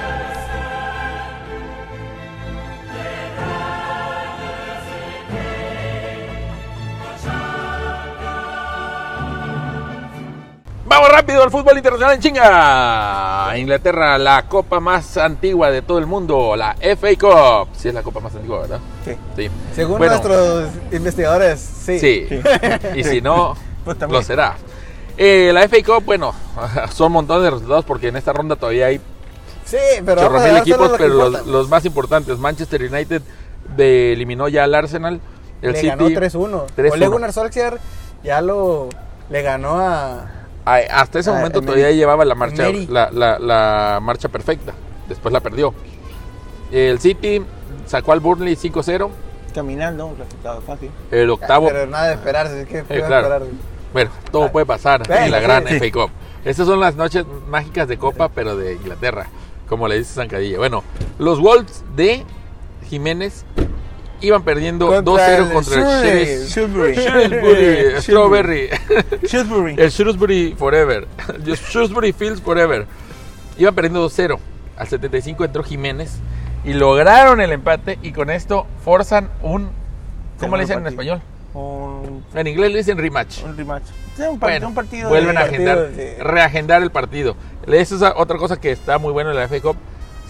Vamos 11.02 11.16
rápido 11.16 11.42
al 11.42 11.50
fútbol 11.50 11.76
internacional 11.76 12.14
en 12.14 12.20
chinga. 12.20 13.58
Inglaterra, 13.58 14.18
la 14.18 14.46
copa 14.46 14.78
más 14.78 15.16
antigua 15.16 15.68
de 15.68 15.82
todo 15.82 15.98
el 15.98 16.06
mundo, 16.06 16.54
la 16.54 16.76
FA 16.78 17.08
Cup. 17.18 17.74
Sí 17.76 17.88
es 17.88 17.94
la 17.94 18.04
copa 18.04 18.20
más 18.20 18.32
antigua, 18.36 18.60
¿verdad? 18.60 18.78
Sí. 19.04 19.16
Sí. 19.34 19.50
Según 19.74 19.98
Bueno, 19.98 20.12
nuestros 20.12 20.68
investigadores, 20.92 21.58
sí. 21.58 21.98
Sí. 21.98 22.26
Sí. 22.28 22.40
Y 22.94 23.02
si 23.02 23.20
no, 23.20 23.56
Pues 23.84 23.98
lo 24.08 24.22
será. 24.22 24.54
Eh, 25.16 25.50
la 25.52 25.62
FA 25.68 25.78
Cup, 25.84 26.04
bueno, 26.04 26.32
son 26.92 27.10
montón 27.10 27.42
de 27.42 27.50
resultados 27.50 27.84
porque 27.84 28.06
en 28.06 28.14
esta 28.16 28.32
ronda 28.32 28.54
todavía 28.54 28.86
hay 28.86 29.00
Sí, 29.64 29.78
pero 30.06 30.30
mil 30.30 30.56
equipos, 30.56 30.88
lo 30.88 30.96
pero 30.96 31.30
los, 31.30 31.68
más 31.68 31.84
importantes, 31.84 32.38
Manchester 32.38 32.80
United 32.80 33.22
de- 33.76 34.12
eliminó 34.12 34.46
ya 34.46 34.62
al 34.62 34.74
Arsenal, 34.76 35.20
el 35.62 35.72
le 35.72 35.78
City 35.78 35.88
ganó 35.88 36.06
3-1. 36.06 36.66
3-1. 36.76 36.92
Ole 36.92 37.08
Gunnar 37.08 37.32
Solskjaer 37.32 37.80
ya 38.22 38.40
lo 38.40 38.88
le 39.30 39.42
ganó 39.42 39.80
a 39.80 40.41
hasta 40.64 41.18
ese 41.18 41.30
Ah, 41.30 41.34
momento 41.34 41.60
todavía 41.60 41.90
llevaba 41.90 42.24
la 42.24 42.34
marcha, 42.34 42.68
la, 42.88 43.10
la- 43.10 43.38
la 43.38 43.98
marcha 44.02 44.28
perfecta. 44.28 44.72
Después 45.08 45.32
la 45.32 45.40
perdió. 45.40 45.74
El 46.70 46.98
City 47.00 47.42
sacó 47.86 48.12
al 48.12 48.20
Burnley 48.20 48.54
5-0. 48.56 49.10
Caminando, 49.54 50.06
un 50.06 50.16
resultado 50.16 50.60
fácil. 50.62 50.90
El 51.10 51.28
octavo. 51.30 51.66
pero 51.66 51.86
nada 51.86 52.08
de 52.08 52.14
esperarse, 52.14 52.62
es 52.62 52.68
que 52.68 52.82
puede 52.84 53.04
claro. 53.04 53.46
Bueno, 53.92 54.10
todo 54.30 54.50
puede 54.50 54.64
pasar 54.64 55.02
en 55.10 55.30
la 55.30 55.40
gran 55.40 55.66
sí. 55.66 55.78
FA 55.78 55.90
Cup. 55.92 56.10
Estas 56.44 56.66
son 56.66 56.80
las 56.80 56.96
noches 56.96 57.24
mágicas 57.48 57.86
de 57.88 57.98
Copa, 57.98 58.28
pero 58.30 58.56
de 58.56 58.72
Inglaterra, 58.74 59.26
como 59.68 59.86
le 59.88 59.98
dice 59.98 60.14
Zancadilla. 60.14 60.56
Bueno, 60.58 60.82
los 61.18 61.38
Wolves 61.40 61.84
de 61.94 62.24
Jiménez 62.88 63.44
iban 64.22 64.42
perdiendo 64.42 64.86
Contra 64.88 65.38
2-0 65.38 65.46
el 65.48 65.52
contra 65.52 66.02
el 66.10 66.46
Shrewsbury. 66.46 66.94
Shrewsbury. 66.94 66.94
Shrewsbury. 66.94 67.74
Shrewsbury. 68.00 68.00
Strawberry. 68.00 68.68
Shrewsbury. 69.26 69.74
El 69.78 69.90
Shrewsbury 69.90 70.54
Forever. 70.58 71.08
El 71.46 71.54
Shrewsbury 71.56 72.12
Fields 72.12 72.40
Forever. 72.40 72.86
Iban 73.58 73.74
perdiendo 73.74 74.08
2-0. 74.08 74.38
Al 74.76 74.88
75 74.88 75.44
entró 75.44 75.62
Jiménez 75.62 76.12
y 76.64 76.72
lograron 76.72 77.40
el 77.40 77.52
empate 77.52 77.98
y 78.02 78.12
con 78.12 78.30
esto 78.30 78.66
forzan 78.84 79.28
un... 79.42 79.70
¿Cómo 80.38 80.56
le 80.56 80.62
dicen 80.64 80.78
en 80.80 80.86
español? 80.86 81.20
Un, 81.54 82.24
En 82.34 82.46
inglés 82.46 82.72
le 82.72 82.78
dicen 82.78 82.96
rematch. 82.98 83.42
un 83.44 83.56
rematch. 83.56 83.84
Sí, 84.16 84.22
un, 84.22 84.40
Bueno, 84.40 84.68
un 84.68 84.74
partido. 84.74 85.08
vuelven 85.10 85.34
de- 85.34 85.40
a 85.40 85.44
agendar, 85.44 85.88
sí. 85.94 86.02
reagendar 86.22 86.82
el 86.82 86.90
partido. 86.90 87.36
Esa 87.66 87.94
es 87.94 88.02
otra 88.16 88.38
cosa 88.38 88.58
que 88.58 88.70
está 88.72 88.98
muy 88.98 89.12
bueno 89.12 89.30
en 89.30 89.36
la 89.36 89.46
FA 89.48 89.60
Cup. 89.60 89.76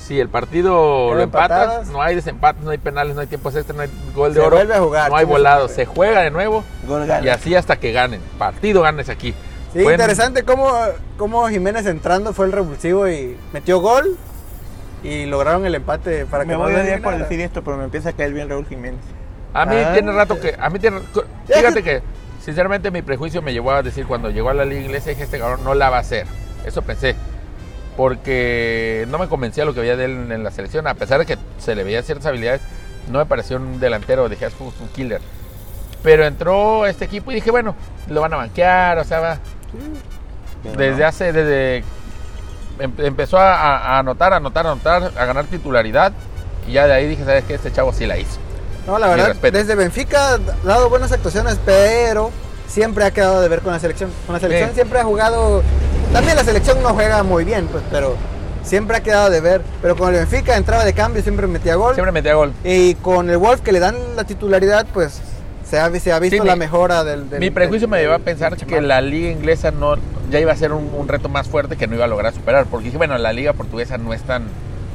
Si 0.06 0.18
el 0.18 0.28
partido 0.28 1.14
lo 1.14 1.20
empatas, 1.20 1.60
empatadas. 1.62 1.88
no 1.90 2.02
hay 2.02 2.14
desempates, 2.16 2.62
no 2.64 2.70
hay 2.70 2.78
penales, 2.78 3.14
no 3.14 3.20
hay 3.20 3.28
tiempos 3.28 3.54
extra, 3.54 3.74
no 3.76 3.82
hay 3.82 3.90
gol 4.14 4.34
de 4.34 4.40
Se 4.40 4.46
oro, 4.46 4.56
vuelve 4.56 4.74
a 4.74 4.80
jugar, 4.80 5.10
no 5.10 5.16
hay 5.16 5.24
volado, 5.24 5.68
se 5.68 5.86
juega 5.86 6.22
de 6.22 6.30
nuevo 6.30 6.64
Gol 6.86 7.06
gana. 7.06 7.24
y 7.24 7.28
así 7.28 7.54
hasta 7.54 7.76
que 7.76 7.92
ganen. 7.92 8.20
Partido 8.38 8.82
ganes 8.82 9.08
aquí. 9.08 9.32
Sí, 9.72 9.80
interesante 9.80 10.42
cómo, 10.42 10.70
cómo 11.16 11.48
Jiménez 11.48 11.86
entrando 11.86 12.32
fue 12.32 12.46
el 12.46 12.52
revulsivo 12.52 13.08
y 13.08 13.36
metió 13.52 13.80
gol 13.80 14.16
y 15.04 15.26
lograron 15.26 15.64
el 15.66 15.74
empate 15.74 16.26
para 16.26 16.44
que 16.44 16.48
Me 16.48 16.54
no 16.54 16.60
voy 16.60 16.74
a 16.74 16.80
odiar 16.80 17.00
por 17.00 17.16
decir 17.16 17.40
esto, 17.40 17.62
pero 17.62 17.76
me 17.76 17.84
empieza 17.84 18.10
a 18.10 18.12
caer 18.12 18.32
bien 18.32 18.48
Raúl 18.48 18.66
Jiménez. 18.66 19.00
A 19.54 19.64
mí 19.66 19.76
Ah. 19.78 19.92
tiene 19.92 20.12
rato 20.12 20.38
que. 20.40 20.56
A 20.58 20.68
mí 20.70 20.78
tiene. 20.78 21.00
Fíjate 21.46 21.82
que, 21.82 22.02
sinceramente, 22.44 22.90
mi 22.90 23.02
prejuicio 23.02 23.40
me 23.42 23.52
llevó 23.52 23.70
a 23.72 23.82
decir 23.82 24.06
cuando 24.06 24.30
llegó 24.30 24.48
a 24.50 24.54
la 24.54 24.64
liga 24.64 24.80
inglesa, 24.80 25.10
dije: 25.10 25.22
Este 25.24 25.38
cabrón 25.38 25.62
no 25.64 25.74
la 25.74 25.90
va 25.90 25.98
a 25.98 26.00
hacer. 26.00 26.26
Eso 26.64 26.82
pensé. 26.82 27.14
Porque 27.96 29.06
no 29.08 29.18
me 29.18 29.28
convencía 29.28 29.64
lo 29.64 29.74
que 29.74 29.80
veía 29.80 29.96
de 29.96 30.06
él 30.06 30.32
en 30.32 30.42
la 30.42 30.50
selección. 30.50 30.86
A 30.86 30.94
pesar 30.94 31.18
de 31.18 31.26
que 31.26 31.36
se 31.58 31.74
le 31.74 31.84
veía 31.84 32.02
ciertas 32.02 32.26
habilidades, 32.26 32.62
no 33.10 33.18
me 33.18 33.26
pareció 33.26 33.56
un 33.56 33.80
delantero. 33.80 34.28
Dije: 34.28 34.46
Es 34.46 34.54
un 34.60 34.88
killer. 34.94 35.20
Pero 36.02 36.24
entró 36.24 36.86
este 36.86 37.04
equipo 37.04 37.30
y 37.30 37.34
dije: 37.34 37.50
Bueno, 37.50 37.74
lo 38.08 38.20
van 38.20 38.32
a 38.32 38.36
banquear. 38.36 38.98
O 38.98 39.04
sea, 39.04 39.20
va. 39.20 39.38
Desde 40.76 41.02
no. 41.02 41.06
hace. 41.06 41.32
Desde. 41.32 41.84
em- 42.78 42.92
empezó 42.98 43.38
a, 43.38 43.76
a 43.76 43.98
anotar, 43.98 44.32
a 44.32 44.36
anotar, 44.36 44.66
a 44.66 44.72
anotar, 44.72 45.12
a 45.16 45.24
ganar 45.26 45.44
titularidad. 45.46 46.12
Y 46.66 46.72
ya 46.72 46.86
de 46.86 46.94
ahí 46.94 47.06
dije: 47.06 47.24
¿Sabes 47.24 47.44
qué? 47.44 47.54
Este 47.54 47.70
chavo 47.72 47.92
sí 47.92 48.06
la 48.06 48.16
hizo. 48.16 48.38
No, 48.86 48.98
la 48.98 49.06
verdad, 49.08 49.36
desde 49.36 49.74
Benfica 49.74 50.34
ha 50.34 50.38
dado 50.64 50.88
buenas 50.88 51.12
actuaciones, 51.12 51.56
pero 51.64 52.30
siempre 52.66 53.04
ha 53.04 53.10
quedado 53.12 53.40
de 53.40 53.48
ver 53.48 53.60
con 53.60 53.72
la 53.72 53.78
selección. 53.78 54.10
Con 54.26 54.32
la 54.32 54.40
selección 54.40 54.70
Sí. 54.70 54.74
siempre 54.76 54.98
ha 54.98 55.04
jugado. 55.04 55.62
También 56.12 56.36
la 56.36 56.44
selección 56.44 56.82
no 56.82 56.90
juega 56.90 57.22
muy 57.22 57.44
bien, 57.44 57.66
pues, 57.68 57.82
pero 57.90 58.16
siempre 58.62 58.96
ha 58.98 59.00
quedado 59.02 59.30
de 59.30 59.40
ver. 59.40 59.62
Pero 59.80 59.96
con 59.96 60.08
el 60.14 60.20
Benfica 60.20 60.56
entraba 60.56 60.84
de 60.84 60.92
cambio, 60.92 61.22
siempre 61.22 61.46
metía 61.46 61.74
gol. 61.76 61.94
Siempre 61.94 62.12
metía 62.12 62.34
gol. 62.34 62.52
Y 62.64 62.94
con 62.96 63.30
el 63.30 63.38
Wolf 63.38 63.60
que 63.62 63.72
le 63.72 63.80
dan 63.80 63.96
la 64.16 64.24
titularidad, 64.24 64.86
pues 64.92 65.20
se 65.64 65.78
ha, 65.80 65.90
se 65.98 66.12
ha 66.12 66.18
visto 66.18 66.36
Sí, 66.36 66.40
mi- 66.42 66.48
la 66.48 66.56
mejora 66.56 67.02
del, 67.02 67.30
del- 67.30 67.40
Mi 67.40 67.50
prejuicio 67.50 67.86
del- 67.86 67.90
me 67.92 68.00
llevó 68.02 68.14
a 68.14 68.18
pensar 68.18 68.56
que 68.56 68.80
la 68.82 69.00
liga 69.00 69.30
inglesa 69.30 69.70
no 69.70 69.94
ya 70.30 70.38
iba 70.38 70.52
a 70.52 70.56
ser 70.56 70.72
un, 70.72 70.90
un 70.94 71.08
reto 71.08 71.28
más 71.30 71.48
fuerte 71.48 71.76
que 71.76 71.86
no 71.86 71.94
iba 71.94 72.04
a 72.04 72.08
lograr 72.08 72.34
superar. 72.34 72.66
Porque 72.66 72.86
dije, 72.86 72.98
bueno, 72.98 73.16
la 73.16 73.32
liga 73.32 73.54
portuguesa 73.54 73.96
no 73.96 74.12
es 74.12 74.22
tan 74.22 74.44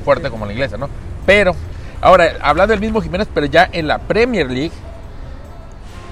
fuerte 0.05 0.29
como 0.29 0.45
la 0.45 0.53
inglesa, 0.53 0.77
¿no? 0.77 0.87
Pero, 1.25 1.55
ahora, 1.99 2.33
hablando 2.41 2.71
del 2.73 2.79
mismo 2.79 3.01
Jiménez, 3.01 3.27
pero 3.33 3.47
ya 3.47 3.67
en 3.71 3.87
la 3.87 3.97
Premier 3.97 4.49
League, 4.51 4.71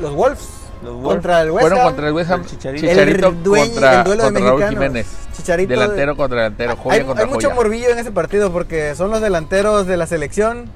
Los 0.01 0.13
Wolves 0.13 0.49
Los 0.85 1.01
contra 1.03 1.41
el 1.41 1.51
West 1.51 1.61
fueron 1.67 1.83
contra 1.85 2.07
el 2.07 2.13
West 2.13 2.31
Ham. 2.31 2.41
El 2.41 2.47
Chicharito. 2.47 2.87
Chicharito, 2.87 3.27
El 3.29 3.43
dueño- 3.43 3.65
contra, 3.71 3.97
el 3.99 4.03
duelo 4.05 4.31
de 4.31 4.39
Raúl. 4.39 4.63
Jiménez. 4.69 5.07
Chicharito 5.35 5.69
de- 5.73 5.75
delantero 5.79 6.15
contra 6.15 6.43
delantero, 6.43 6.75
joya 6.77 6.95
Hay, 6.95 7.03
contra 7.03 7.25
hay 7.25 7.29
mucho 7.31 7.47
joya. 7.49 7.55
morbillo 7.55 7.89
en 7.89 7.99
ese 7.99 8.11
partido 8.11 8.51
porque 8.51 8.95
son 8.95 9.09
los 9.11 9.21
delanteros 9.21 9.85
de 9.87 9.97
la 9.97 10.07
selección 10.07 10.69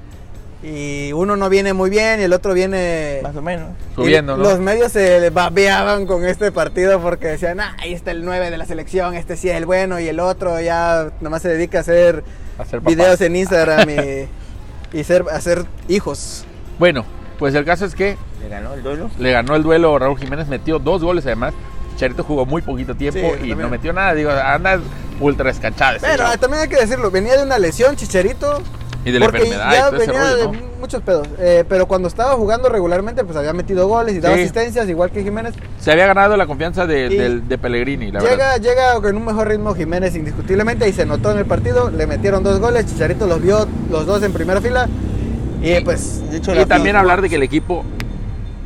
y 0.62 1.12
uno 1.14 1.36
no 1.36 1.48
viene 1.48 1.72
muy 1.72 1.88
bien 1.88 2.20
y 2.20 2.24
el 2.24 2.34
otro 2.34 2.52
viene 2.52 3.20
Más 3.22 3.34
o 3.34 3.40
menos. 3.40 3.70
Subiendo, 3.94 4.36
¿no? 4.36 4.42
Los 4.42 4.58
medios 4.60 4.92
se 4.92 5.30
babeaban 5.30 6.04
con 6.06 6.26
este 6.26 6.52
partido 6.52 7.00
porque 7.00 7.28
decían, 7.28 7.60
ah, 7.60 7.74
ahí 7.80 7.94
está 7.94 8.10
el 8.10 8.24
9 8.26 8.50
de 8.50 8.58
la 8.58 8.66
selección, 8.66 9.14
este 9.14 9.38
sí 9.38 9.48
es 9.48 9.56
el 9.56 9.64
bueno 9.64 9.98
y 10.00 10.08
el 10.08 10.20
otro 10.20 10.60
ya 10.60 11.12
nomás 11.22 11.40
se 11.42 11.48
dedica 11.48 11.78
a 11.78 11.80
hacer 11.80 12.22
A 12.58 12.76
videos 12.78 13.20
en 13.22 13.36
Instagram 13.36 13.88
y, 13.88 14.98
y 14.98 15.04
ser, 15.04 15.24
hacer 15.32 15.64
hijos. 15.88 16.44
Bueno, 16.78 17.06
pues 17.38 17.54
el 17.54 17.64
caso 17.64 17.86
es 17.86 17.94
que 17.94 18.18
Le 18.42 18.48
ganó 18.48 18.74
el 18.74 18.82
duelo. 18.82 19.10
le 19.18 19.32
ganó 19.32 19.54
el 19.56 19.62
duelo 19.62 19.98
Raúl 19.98 20.18
Jiménez, 20.18 20.48
metió 20.48 20.78
dos 20.78 21.02
goles 21.02 21.24
además. 21.26 21.54
Chicharito 21.94 22.24
jugó 22.24 22.46
muy 22.46 22.62
poquito 22.62 22.94
tiempo 22.94 23.20
Sí, 23.20 23.26
y 23.26 23.30
también. 23.50 23.58
no 23.60 23.68
metió 23.68 23.92
nada. 23.92 24.14
Digo, 24.14 24.30
anda 24.30 24.80
ultra 25.20 25.50
escachado. 25.50 25.98
Pero 26.00 26.24
chavo. 26.24 26.38
también 26.38 26.62
hay 26.62 26.68
que 26.68 26.76
decirlo, 26.76 27.10
venía 27.10 27.36
de 27.36 27.42
una 27.44 27.58
lesión, 27.58 27.96
Chicharito. 27.96 28.62
Y 29.04 29.12
de 29.12 29.18
la 29.18 29.26
porque 29.26 29.38
enfermedad 29.42 29.70
y 29.70 29.72
ya 29.74 29.88
ese 29.88 29.96
venía 29.96 30.20
rollo, 30.20 30.36
de 30.36 30.44
¿no? 30.58 30.64
muchos 30.78 31.02
pedos. 31.02 31.26
Eh, 31.38 31.64
pero 31.68 31.86
cuando 31.86 32.06
estaba 32.08 32.32
jugando 32.34 32.68
regularmente, 32.68 33.24
pues 33.24 33.34
había 33.36 33.52
metido 33.54 33.86
goles 33.88 34.14
y 34.14 34.20
daba 34.20 34.34
Sí. 34.36 34.42
asistencias, 34.42 34.88
igual 34.90 35.10
que 35.10 35.22
Jiménez. 35.22 35.54
Se 35.78 35.90
había 35.92 36.06
ganado 36.06 36.36
la 36.36 36.46
confianza 36.46 36.86
de, 36.86 37.42
Pellegrini, 37.60 38.10
la 38.12 38.20
verdad. 38.22 38.36
Llega, 38.36 38.56
llega 38.58 39.00
con 39.00 39.16
un 39.16 39.24
mejor 39.24 39.48
ritmo 39.48 39.74
Jiménez 39.74 40.14
indiscutiblemente 40.16 40.86
y 40.88 40.92
se 40.92 41.06
notó 41.06 41.30
en 41.32 41.38
el 41.38 41.46
partido. 41.46 41.90
Le 41.90 42.06
metieron 42.06 42.42
dos 42.42 42.60
goles, 42.60 42.86
Chicharito 42.86 43.26
los 43.26 43.40
vio 43.40 43.66
los 43.90 44.04
dos 44.06 44.22
en 44.22 44.32
primera 44.34 44.60
fila. 44.60 44.86
Y 45.62 45.80
pues, 45.80 46.22
De 46.30 46.36
hecho, 46.38 46.58
Y 46.58 46.64
también 46.66 46.96
hablar 46.96 47.20
de 47.22 47.28
que 47.30 47.36
el 47.36 47.42
equipo 47.42 47.84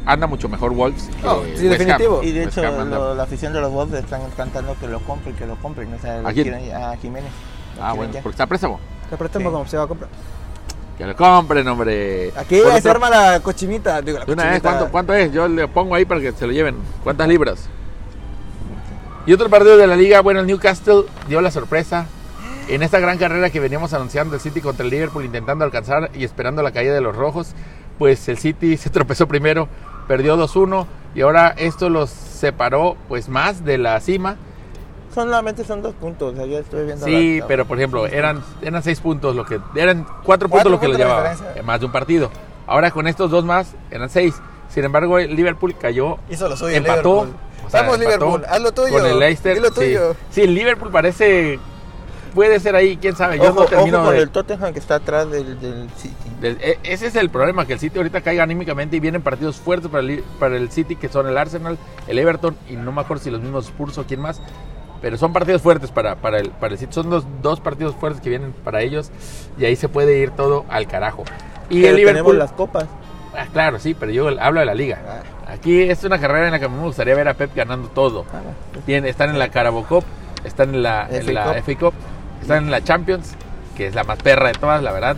anda 0.06 0.26
mucho 0.26 0.48
mejor 0.48 0.72
Wolves. 0.72 1.08
que 1.20 1.26
Oh, 1.26 1.42
sí, 1.44 1.50
West 1.50 1.62
Ham. 1.62 1.68
definitivo. 1.70 2.22
Y 2.22 2.32
de 2.32 2.44
West 2.46 2.58
hecho, 2.58 2.84
lo- 2.84 3.14
la 3.14 3.22
afición 3.22 3.52
de 3.52 3.60
los 3.60 3.70
Wolves 3.72 4.02
están 4.04 4.20
cantando 4.36 4.76
que 4.78 4.86
lo 4.88 5.00
compren, 5.00 5.34
que 5.36 5.46
lo 5.46 5.56
compren. 5.56 5.92
O 5.94 5.98
sea, 5.98 6.20
¿A 6.26 6.32
quién? 6.32 6.54
a 6.74 6.96
Jiménez. 6.96 7.30
Ah, 7.80 7.92
bueno, 7.92 8.12
ya. 8.12 8.20
porque 8.22 8.34
está 8.34 8.46
préstamo. 8.46 8.78
se 9.10 9.16
préstamo 9.16 9.48
Sí. 9.48 9.52
como 9.52 9.66
se 9.66 9.76
va 9.76 9.82
a 9.84 9.86
comprar. 9.86 10.10
Que 10.96 11.06
lo 11.06 11.16
compren, 11.16 11.66
hombre. 11.68 12.32
Aquí 12.36 12.56
se 12.56 12.64
otro- 12.66 12.90
arma 12.92 13.10
la 13.10 13.40
cochinita. 13.40 14.00
Digo, 14.00 14.18
la 14.20 14.24
De 14.24 14.32
una 14.32 14.44
vez, 14.44 14.52
cochinita. 14.52 14.70
¿cuánto, 14.78 14.92
¿cuánto 14.92 15.14
es? 15.14 15.32
Yo 15.32 15.48
le 15.48 15.66
pongo 15.68 15.94
ahí 15.94 16.04
para 16.04 16.20
que 16.20 16.32
se 16.32 16.46
lo 16.46 16.52
lleven. 16.52 16.76
¿Cuántas 17.02 17.26
libras? 17.28 17.68
Y 19.26 19.32
otro 19.32 19.48
partido 19.48 19.76
de 19.76 19.86
la 19.86 19.96
liga, 19.96 20.20
bueno, 20.20 20.40
el 20.40 20.46
Newcastle 20.46 21.04
dio 21.28 21.40
la 21.40 21.50
sorpresa. 21.50 22.06
En 22.68 22.82
esta 22.82 22.98
gran 23.00 23.18
carrera 23.18 23.50
que 23.50 23.60
veníamos 23.60 23.92
anunciando 23.92 24.34
el 24.36 24.40
City 24.40 24.60
contra 24.60 24.84
el 24.84 24.90
Liverpool, 24.90 25.24
intentando 25.24 25.64
alcanzar 25.64 26.10
y 26.14 26.24
esperando 26.24 26.62
la 26.62 26.72
caída 26.72 26.94
de 26.94 27.00
los 27.00 27.14
rojos, 27.16 27.54
pues 27.98 28.26
el 28.28 28.38
City 28.38 28.76
se 28.76 28.90
tropezó 28.90 29.26
primero, 29.26 29.68
perdió 30.06 30.36
2-1 30.36 30.86
y 31.14 31.20
ahora 31.22 31.54
esto 31.56 31.88
los 31.88 32.10
separó 32.10 32.96
pues 33.08 33.28
más 33.28 33.64
de 33.64 33.78
la 33.78 34.00
cima. 34.00 34.36
Solamente 35.14 35.62
son 35.64 35.80
dos 35.80 35.94
puntos, 35.94 36.34
viendo 36.34 37.04
Sí, 37.06 37.38
la- 37.38 37.46
pero 37.46 37.66
por 37.66 37.78
ejemplo, 37.78 38.06
eran, 38.06 38.42
eran 38.62 38.82
seis 38.82 38.98
puntos 39.00 39.36
lo 39.36 39.44
que 39.44 39.60
eran 39.76 40.04
cuatro 40.24 40.48
puntos 40.48 40.70
lo 40.72 40.80
que 40.80 40.88
lo 40.88 40.96
llevaba, 40.98 41.34
más 41.64 41.78
de 41.80 41.86
un 41.86 41.92
partido. 41.92 42.30
Ahora 42.66 42.90
con 42.90 43.06
estos 43.06 43.30
dos 43.30 43.44
más 43.44 43.74
eran 43.90 44.08
seis. 44.10 44.34
Sin 44.68 44.82
embargo, 44.84 45.18
el 45.20 45.36
Liverpool 45.36 45.76
cayó, 45.78 46.18
Hizo 46.28 46.48
lo 46.48 46.56
suyo. 46.56 46.74
empató. 46.74 47.26
Liverpool. 47.26 47.36
o 47.66 47.70
sea, 47.70 47.82
Vamos, 47.82 47.94
empató 48.00 48.16
Liverpool, 48.26 48.44
haz 48.48 48.60
lo 48.60 48.72
tuyo. 48.72 48.92
Con 48.92 49.06
el 49.06 49.18
Leicester. 49.20 49.60
Lo 49.60 49.68
sí. 49.68 49.74
tuyo. 49.74 50.16
Sí, 50.30 50.40
el 50.42 50.54
Liverpool 50.54 50.90
parece 50.90 51.60
puede 52.34 52.60
ser 52.60 52.74
ahí, 52.76 52.96
quién 52.96 53.16
sabe. 53.16 53.38
Yo 53.38 53.50
Ojo, 53.50 53.60
no 53.60 53.66
termino 53.66 53.98
ojo 53.98 54.06
con 54.08 54.16
de- 54.16 54.22
el 54.22 54.30
Tottenham 54.30 54.72
que 54.72 54.78
está 54.78 54.96
atrás 54.96 55.30
del, 55.30 55.60
del 55.60 55.88
City. 55.96 56.14
de- 56.40 56.50
e- 56.60 56.78
ese 56.82 57.06
es 57.06 57.16
el 57.16 57.30
problema, 57.30 57.66
que 57.66 57.72
el 57.74 57.78
City 57.78 57.96
ahorita 57.98 58.20
caiga 58.20 58.42
anímicamente 58.42 58.96
y 58.96 59.00
vienen 59.00 59.22
partidos 59.22 59.56
fuertes 59.56 59.90
para 59.90 60.02
el, 60.02 60.22
para 60.38 60.56
el 60.56 60.70
City, 60.70 60.96
que 60.96 61.08
son 61.08 61.26
el 61.28 61.38
Arsenal, 61.38 61.78
el 62.08 62.18
Everton 62.18 62.56
y 62.68 62.74
no 62.74 62.92
me 62.92 63.00
acuerdo 63.00 63.22
si 63.24 63.30
los 63.30 63.40
mismos 63.40 63.66
Spurs 63.66 63.96
o 63.98 64.04
quién 64.04 64.20
más. 64.20 64.40
Pero 65.00 65.18
son 65.18 65.32
partidos 65.32 65.60
fuertes 65.60 65.90
para, 65.90 66.16
para, 66.16 66.38
el, 66.38 66.50
para 66.50 66.72
el 66.72 66.78
City. 66.78 66.92
Son 66.92 67.10
los 67.10 67.24
dos 67.42 67.60
partidos 67.60 67.94
fuertes 67.94 68.20
que 68.22 68.30
vienen 68.30 68.52
para 68.64 68.80
ellos 68.82 69.10
y 69.58 69.64
ahí 69.66 69.76
se 69.76 69.88
puede 69.88 70.18
ir 70.18 70.30
todo 70.30 70.64
al 70.70 70.86
carajo. 70.86 71.24
Y 71.68 71.82
Pero 71.82 71.88
el 71.88 71.96
tenemos 71.96 72.14
Liverpool... 72.14 72.38
las 72.38 72.52
copas. 72.52 72.84
Ah, 73.36 73.46
claro, 73.52 73.78
sí, 73.80 73.94
pero 73.94 74.12
yo 74.12 74.28
hablo 74.40 74.60
de 74.60 74.66
la 74.66 74.74
liga. 74.74 74.98
Aquí 75.48 75.82
es 75.82 76.04
una 76.04 76.18
carrera 76.20 76.46
en 76.46 76.52
la 76.52 76.58
que 76.60 76.68
me 76.68 76.78
gustaría 76.82 77.14
ver 77.14 77.28
a 77.28 77.34
Pep 77.34 77.54
ganando 77.54 77.88
todo. 77.88 78.24
Ah, 78.32 78.40
Tienen- 78.86 79.10
están 79.10 79.28
en 79.30 79.38
la 79.38 79.48
Carabao 79.48 79.84
Cup, 79.84 80.04
están 80.44 80.74
en 80.74 80.82
la, 80.82 81.06
en 81.10 81.34
la. 81.34 81.52
FA 81.62 81.74
Cup, 81.78 81.92
están 82.44 82.64
en 82.64 82.70
la 82.70 82.82
Champions, 82.84 83.34
que 83.76 83.86
es 83.86 83.94
la 83.94 84.04
más 84.04 84.18
perra 84.18 84.48
de 84.48 84.54
todas, 84.54 84.82
la 84.82 84.92
verdad, 84.92 85.16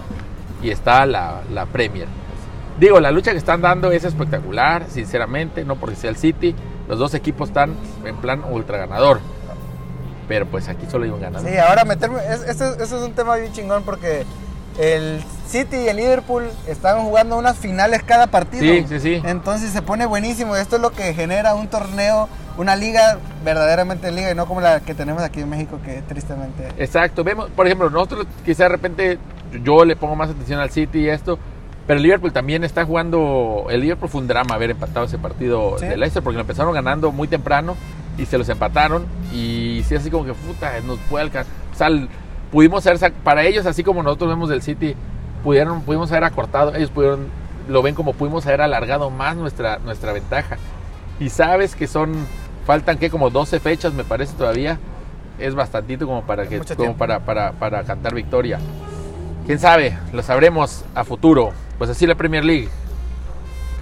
y 0.63 0.71
está 0.71 1.05
la, 1.07 1.43
la 1.53 1.67
Premier. 1.67 2.07
Digo, 2.81 3.01
la 3.01 3.11
lucha 3.11 3.33
que 3.33 3.39
están 3.39 3.61
dando 3.63 3.91
es 3.91 4.05
espectacular, 4.05 4.87
sinceramente, 4.89 5.65
no 5.65 5.77
porque 5.77 5.97
sea 5.97 6.11
el 6.11 6.17
City. 6.17 6.55
Los 6.89 6.99
dos 6.99 7.15
equipos 7.15 7.49
están 7.49 7.75
en 8.05 8.17
plan 8.17 8.43
ultra 8.51 8.79
ganador. 8.79 9.21
Pero 10.29 10.47
pues 10.47 10.69
aquí 10.69 10.87
solo 10.91 11.05
hay 11.05 11.11
un 11.11 11.21
ganador. 11.21 11.49
Sí, 11.49 11.57
ahora 11.57 11.85
meterme. 11.85 12.19
es- 12.29 12.43
Esto, 12.43 12.65
esto 12.81 12.85
es 12.97 13.03
un 13.03 13.13
tema 13.13 13.37
bien 13.37 13.53
chingón 13.53 13.83
porque 13.85 14.25
el 14.79 15.23
City 15.49 15.77
y 15.77 15.89
el 15.89 15.97
Liverpool 15.97 16.45
están 16.67 17.01
jugando 17.05 17.39
unas 17.39 17.57
finales 17.57 18.03
cada 18.03 18.27
partido. 18.27 18.63
Sí, 18.63 18.85
sí, 18.89 19.01
sí. 19.01 19.23
Entonces 19.25 19.71
se 19.71 19.81
pone 19.83 20.05
buenísimo. 20.07 20.57
Esto 20.57 20.77
es 20.77 20.83
lo 20.83 20.91
que 20.91 21.15
genera 21.15 21.55
un 21.55 21.69
torneo, 21.69 22.29
una 22.59 22.75
liga 22.77 23.19
verdaderamente 23.45 24.11
liga 24.11 24.31
y 24.31 24.35
no 24.35 24.47
como 24.47 24.61
la 24.61 24.81
que 24.81 24.95
tenemos 24.95 25.23
aquí 25.23 25.41
en 25.41 25.49
México, 25.49 25.79
que 25.85 26.03
tristemente. 26.03 26.69
Exacto, 26.79 27.23
vemos, 27.25 27.49
por 27.51 27.67
ejemplo, 27.67 27.89
nosotros 27.91 28.27
quizá 28.45 28.65
de 28.65 28.69
repente 28.71 29.19
yo 29.63 29.85
le 29.85 29.95
pongo 29.97 30.17
más 30.17 30.31
atención 30.31 30.59
al 30.59 30.71
City 30.71 31.01
y 31.01 31.09
esto, 31.09 31.39
pero 31.87 31.99
el 31.99 32.03
Liverpool 32.03 32.33
también 32.33 32.65
está 32.65 32.85
jugando, 32.85 33.67
el 33.71 33.81
Liverpool 33.81 34.09
fue 34.09 34.21
un 34.21 34.27
drama 34.27 34.57
haber 34.57 34.71
empatado 34.71 35.07
ese 35.07 35.19
partido 35.19 35.79
Sí. 35.79 35.87
de 35.87 35.97
Leicester 35.97 36.23
porque 36.23 36.35
lo 36.37 36.41
empezaron 36.41 36.75
ganando 36.75 37.13
muy 37.13 37.29
temprano 37.29 37.77
y 38.19 38.27
se 38.27 38.37
los 38.39 38.49
empataron 38.49 39.07
y 39.33 39.85
sí 39.87 39.95
así 39.95 40.11
como 40.11 40.25
que 40.25 40.35
puta, 40.35 40.73
nos 40.85 40.99
puede 41.09 41.25
alcanzar, 41.27 41.53
o 41.73 41.77
sea, 41.77 41.89
pudimos 42.51 42.87
haber, 42.87 43.13
para 43.13 43.45
ellos 43.45 43.67
así 43.67 43.83
como 43.83 44.03
nosotros 44.03 44.31
vemos 44.31 44.49
del 44.49 44.63
City, 44.63 44.95
pudieron, 45.43 45.83
pudimos 45.83 46.11
haber 46.13 46.25
acortado, 46.25 46.75
ellos 46.75 46.91
pudieron, 46.91 47.29
lo 47.69 47.83
ven 47.83 47.95
como 47.95 48.13
pudimos 48.13 48.47
haber 48.47 48.61
alargado 48.61 49.11
más 49.11 49.37
nuestra, 49.37 49.79
nuestra 49.79 50.13
ventaja 50.13 50.57
y 51.19 51.31
sabes 51.31 51.75
que 51.75 51.87
son, 51.87 52.15
faltan 52.67 52.99
que 52.99 53.11
como 53.11 53.31
12 53.31 53.61
fechas 53.61 53.93
me 53.93 54.05
parece 54.05 54.35
todavía, 54.35 54.79
es 55.39 55.55
bastantito 55.55 56.07
como 56.07 56.23
para 56.23 56.47
que 56.47 56.61
como 56.77 56.97
para, 56.97 57.21
para, 57.21 57.53
para 57.53 57.85
cantar 57.85 58.15
victoria. 58.15 58.59
Quién 59.47 59.59
sabe, 59.59 59.97
lo 60.13 60.23
sabremos 60.23 60.85
a 60.95 61.05
futuro. 61.05 61.53
Pues 61.79 61.91
así 61.91 62.07
la 62.07 62.15
Premier 62.15 62.45
League. 62.45 62.69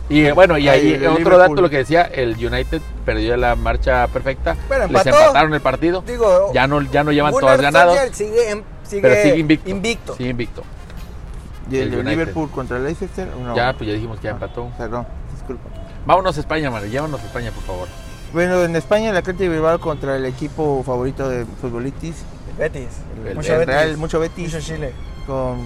Y 0.09 0.27
eh, 0.27 0.33
bueno, 0.33 0.59
y 0.59 0.69
ahí 0.69 0.93
el 0.93 1.07
otro 1.07 1.19
Liverpool. 1.19 1.39
dato 1.39 1.63
lo 1.63 1.71
que 1.71 1.79
decía, 1.79 2.03
el 2.03 2.33
United 2.35 2.83
perdió 3.07 3.37
la 3.37 3.57
marcha 3.57 4.07
perfecta. 4.09 4.55
Pero 4.69 4.87
Les 4.87 5.07
empataron 5.07 5.55
el 5.55 5.61
partido. 5.63 6.03
Digo, 6.07 6.51
Ya 6.53 6.67
no, 6.67 6.83
ya 6.83 7.03
no 7.05 7.11
llevan 7.13 7.33
todas 7.33 7.61
ganados, 7.61 7.97
Solskjaer 7.97 8.15
sigue, 8.85 9.01
pero 9.03 9.15
sigue 9.23 9.37
invicto. 9.39 9.71
invicto. 9.71 10.17
Sigue 10.17 10.29
invicto. 10.31 10.63
Y 11.71 11.79
el, 11.79 11.95
El. 11.95 12.05
Liverpool 12.05 12.51
contra 12.51 12.77
el 12.77 12.85
Leicester. 12.85 13.27
No. 13.43 13.57
Ya, 13.57 13.73
pues 13.73 13.89
ya 13.89 13.95
dijimos 13.95 14.19
que 14.19 14.25
ya 14.25 14.31
Ah, 14.31 14.35
empató. 14.35 14.69
Perdón, 14.77 15.07
disculpa. 15.33 15.71
Vámonos 16.05 16.37
a 16.37 16.41
España, 16.41 16.71
Mario. 16.71 16.91
Llévanos 16.91 17.23
a 17.23 17.25
España, 17.25 17.51
por 17.53 17.63
favor. 17.65 17.89
Bueno, 18.35 18.63
en 18.65 18.77
España 18.77 19.09
el 19.11 19.17
Atlético 19.17 19.45
de 19.45 19.49
Bilbao 19.51 19.79
contra 19.81 20.17
el 20.17 20.27
equipo 20.27 20.83
favorito 20.85 21.31
de 21.31 21.47
futbolistas, 21.63 22.25
Betis. 22.59 22.89
El- 23.27 23.37
mucho 23.37 23.53
el 23.55 23.59
Betis. 23.61 23.75
Real, 23.75 23.97
mucho 23.97 24.21
Betis, 24.21 24.53
Mucho 24.53 24.61
Chile. 24.61 24.93
con 25.27 25.61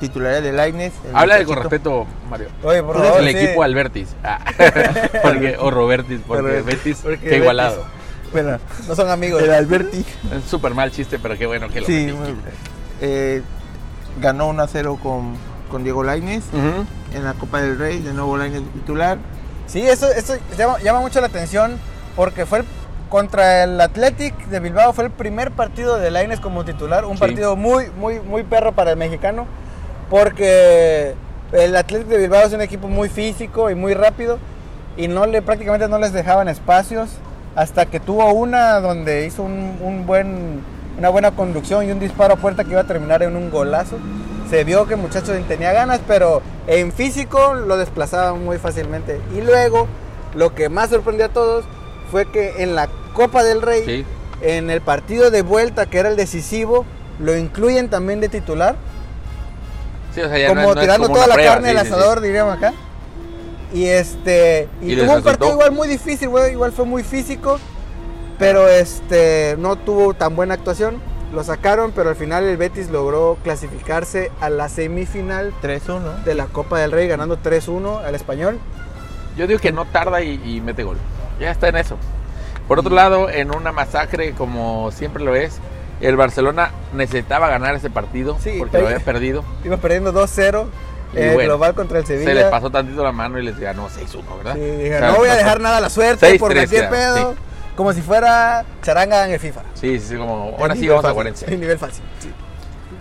titularidad 0.00 0.42
de 0.42 0.52
Lainez. 0.52 0.92
Habla 1.12 1.44
con 1.44 1.56
respeto, 1.56 2.06
Mario. 2.30 2.48
Oye, 2.62 2.82
por 2.82 2.96
Tú 2.96 3.02
favor. 3.02 3.20
el 3.22 3.30
sí. 3.30 3.36
equipo 3.38 3.62
Albertis. 3.62 4.08
Ah, 4.24 4.38
porque, 5.22 5.56
o 5.58 5.70
Robertis, 5.70 6.20
porque 6.26 6.42
Robertis, 6.42 6.64
Betis, 6.66 6.98
porque 7.02 7.18
qué 7.28 7.36
igualado. 7.38 7.84
Bueno, 8.32 8.58
No 8.86 8.94
son 8.94 9.08
amigos. 9.08 9.42
el 9.42 9.52
Alberti. 9.52 10.04
Es 10.36 10.44
súper 10.50 10.74
mal 10.74 10.90
chiste, 10.90 11.18
pero 11.18 11.36
qué 11.38 11.46
bueno 11.46 11.68
que 11.68 11.80
lo 11.80 11.86
Sí, 11.86 12.12
eh, 13.00 13.42
ganó 14.20 14.48
1 14.48 14.62
a 14.62 14.66
0 14.68 14.98
con, 15.02 15.34
con 15.70 15.82
Diego 15.84 16.02
Lainez 16.02 16.44
Ujú. 16.52 16.84
en 17.16 17.24
la 17.24 17.34
Copa 17.34 17.60
del 17.60 17.78
Rey, 17.78 18.00
de 18.00 18.12
nuevo 18.12 18.36
Lainez 18.36 18.62
titular. 18.74 19.18
Sí, 19.66 19.80
eso, 19.82 20.10
eso 20.10 20.34
llama, 20.56 20.78
llama 20.80 21.00
mucho 21.00 21.20
la 21.20 21.26
atención 21.28 21.78
porque 22.16 22.46
fue 22.46 22.60
el- 22.60 22.64
contra 23.08 23.64
el 23.64 23.80
Athletic 23.80 24.34
de 24.48 24.60
Bilbao, 24.60 24.92
fue 24.92 25.04
el 25.04 25.10
primer 25.10 25.50
partido 25.52 25.96
de 25.96 26.10
Lainez 26.10 26.40
como 26.40 26.66
titular, 26.66 27.06
un 27.06 27.14
Sí. 27.14 27.20
partido 27.20 27.56
muy, 27.56 27.86
muy, 27.98 28.20
muy 28.20 28.42
perro 28.42 28.72
para 28.72 28.90
el 28.90 28.98
mexicano, 28.98 29.46
porque 30.10 31.14
el 31.52 31.76
Athletic 31.76 32.08
de 32.08 32.18
Bilbao 32.18 32.42
es 32.46 32.52
un 32.52 32.60
equipo 32.60 32.88
muy 32.88 33.08
físico 33.08 33.70
y 33.70 33.74
muy 33.74 33.94
rápido 33.94 34.38
y 34.96 35.08
no 35.08 35.26
le, 35.26 35.42
prácticamente 35.42 35.88
no 35.88 35.98
les 35.98 36.12
dejaban 36.12 36.48
espacios 36.48 37.10
hasta 37.54 37.86
que 37.86 38.00
tuvo 38.00 38.30
una 38.32 38.80
donde 38.80 39.26
hizo 39.26 39.42
un, 39.42 39.78
un 39.80 40.06
buen, 40.06 40.60
una 40.98 41.08
buena 41.08 41.30
conducción 41.32 41.86
y 41.86 41.92
un 41.92 41.98
disparo 42.00 42.34
a 42.34 42.36
puerta 42.36 42.64
que 42.64 42.70
iba 42.70 42.80
a 42.80 42.84
terminar 42.86 43.22
en 43.22 43.36
un 43.36 43.50
golazo. 43.50 43.96
Se 44.50 44.64
vio 44.64 44.86
que 44.86 44.94
el 44.94 45.00
muchacho 45.00 45.32
tenía 45.46 45.72
ganas, 45.72 46.00
pero 46.06 46.40
en 46.66 46.92
físico 46.92 47.54
lo 47.54 47.76
desplazaba 47.76 48.34
muy 48.34 48.58
fácilmente. 48.58 49.20
Y 49.36 49.42
luego, 49.42 49.86
lo 50.34 50.54
que 50.54 50.68
más 50.68 50.90
sorprendió 50.90 51.26
a 51.26 51.28
todos 51.30 51.64
fue 52.10 52.26
que 52.30 52.62
en 52.62 52.74
la 52.74 52.88
Copa 53.12 53.42
del 53.44 53.60
Rey, 53.60 53.84
Sí. 53.84 54.06
en 54.40 54.70
el 54.70 54.80
partido 54.80 55.30
de 55.30 55.42
vuelta, 55.42 55.86
que 55.86 55.98
era 55.98 56.08
el 56.08 56.16
decisivo, 56.16 56.84
lo 57.18 57.36
incluyen 57.36 57.90
también 57.90 58.20
de 58.20 58.28
titular, 58.28 58.76
Sí, 60.18 60.24
o 60.24 60.28
sea, 60.28 60.38
ya 60.38 60.48
como 60.48 60.60
no 60.62 60.68
es- 60.70 60.74
no 60.74 60.80
es 60.80 60.86
tirando 60.86 61.06
como 61.06 61.14
toda 61.14 61.26
la 61.28 61.34
prueba, 61.34 61.52
carne 61.54 61.70
sí, 61.70 61.78
sí. 61.78 61.86
asador, 61.86 62.20
diríamos 62.20 62.56
acá. 62.56 62.72
Y 63.72 63.84
este 63.86 64.68
y, 64.80 64.96
tuvo 64.96 65.14
un 65.14 65.22
partido 65.22 65.52
igual 65.52 65.72
muy 65.72 65.88
difícil, 65.88 66.28
güey, 66.30 66.52
igual 66.52 66.72
fue 66.72 66.86
muy 66.86 67.02
físico, 67.02 67.58
pero 68.38 68.66
este 68.68 69.56
no 69.58 69.76
tuvo 69.76 70.14
tan 70.14 70.34
buena 70.36 70.54
actuación. 70.54 71.00
Lo 71.34 71.44
sacaron, 71.44 71.92
pero 71.92 72.08
al 72.08 72.16
final 72.16 72.44
el 72.44 72.56
Betis 72.56 72.88
logró 72.88 73.36
clasificarse 73.44 74.32
a 74.40 74.48
la 74.48 74.70
semifinal 74.70 75.52
3-1. 75.60 76.24
de 76.24 76.34
la 76.34 76.46
Copa 76.46 76.78
del 76.78 76.90
Rey 76.90 77.06
ganando 77.06 77.36
3-1 77.38 77.98
al 77.98 78.14
Español. 78.14 78.58
Yo 79.36 79.46
digo 79.46 79.60
que 79.60 79.70
no 79.70 79.84
tarda 79.84 80.22
y, 80.22 80.40
y 80.42 80.60
mete 80.62 80.84
gol. 80.84 80.96
Ya 81.38 81.50
está 81.50 81.68
en 81.68 81.76
eso. 81.76 81.96
Por 82.66 82.78
otro 82.78 82.94
lado, 82.94 83.28
en 83.28 83.54
una 83.54 83.72
masacre 83.72 84.32
como 84.32 84.90
siempre 84.90 85.22
lo 85.22 85.36
es, 85.36 85.58
el 86.00 86.16
Barcelona 86.16 86.70
necesitaba 86.92 87.48
ganar 87.48 87.74
ese 87.74 87.90
partido 87.90 88.36
Sí, 88.42 88.54
porque 88.58 88.78
lo 88.78 88.86
había 88.86 89.00
perdido. 89.00 89.44
Iba 89.64 89.76
perdiendo 89.78 90.12
2-0 90.12 90.66
Y 91.14 91.18
eh, 91.18 91.30
bueno, 91.34 91.48
global 91.50 91.74
contra 91.74 91.98
el 91.98 92.06
Sevilla. 92.06 92.28
Se 92.28 92.34
les 92.34 92.44
pasó 92.46 92.70
tantito 92.70 93.02
la 93.02 93.12
mano 93.12 93.38
y 93.38 93.44
les 93.44 93.58
ganó 93.58 93.88
6-1, 93.88 94.36
¿verdad? 94.38 94.54
Sí, 94.54 94.60
dije, 94.60 94.96
O 94.96 94.98
sea, 94.98 95.08
no 95.12 95.16
voy 95.16 95.28
a 95.28 95.34
dejar 95.36 95.60
nada 95.60 95.78
a 95.78 95.80
la 95.80 95.90
suerte 95.90 96.34
6-3 96.34 96.38
por 96.38 96.52
cualquier 96.54 96.88
pedo. 96.90 97.32
sí. 97.32 97.38
Como 97.76 97.92
si 97.92 98.00
fuera 98.02 98.64
charanga 98.82 99.24
en 99.26 99.32
el 99.34 99.38
FIFA. 99.40 99.60
Sí, 99.74 100.00
sí, 100.00 100.06
sí, 100.08 100.16
como 100.16 100.56
ahora 100.58 100.74
sí 100.74 100.88
vamos 100.88 101.04
a 101.04 101.08
fácil, 101.14 101.32
jugar 101.32 101.48
en 101.48 101.54
En 101.54 101.60
nivel 101.60 101.78
fácil. 101.78 102.02
sí. 102.18 102.28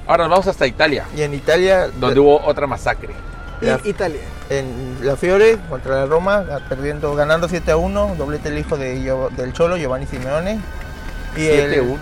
Ahora 0.06 0.24
nos 0.26 0.32
vamos 0.32 0.48
hasta 0.48 0.66
Italia, 0.68 1.06
Y 1.16 1.24
en 1.24 1.34
Italia, 1.34 1.88
donde 2.00 2.20
hubo 2.20 2.40
otra 2.46 2.68
masacre. 2.68 3.10
La- 3.60 3.80
Italia. 3.84 4.22
en 4.52 5.00
la 5.02 5.16
Fiore 5.16 5.58
contra 5.68 5.96
la 5.96 6.06
Roma, 6.06 6.46
perdiendo, 6.70 7.16
ganando 7.16 7.50
7 7.50 7.72
a 7.72 7.78
1, 7.78 8.16
doblete 8.20 8.50
el 8.50 8.60
hijo 8.60 8.78
de, 8.78 9.00
del 9.36 9.52
Cholo, 9.54 9.78
Giovanni 9.78 10.06
Simeone. 10.06 10.60
Y 11.36 11.48
el, 11.48 11.74
7-1. 11.74 11.98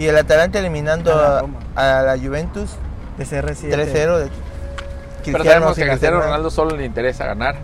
Y 0.00 0.06
el 0.08 0.16
Atalanta 0.16 0.58
eliminando 0.58 1.12
A 1.12 1.42
la 1.76 1.98
a, 1.98 1.98
a 2.00 2.02
la 2.02 2.18
Juventus 2.18 2.70
De 3.18 3.26
CR7. 3.26 3.70
3-0. 3.70 4.18
de- 4.18 4.30
Pero 5.26 5.44
sabemos 5.44 5.76
que 5.76 5.84
a 5.84 5.88
Cristiano. 5.88 6.20
Ronaldo 6.20 6.50
solo 6.50 6.74
le 6.74 6.86
interesa 6.86 7.26
ganar. 7.26 7.56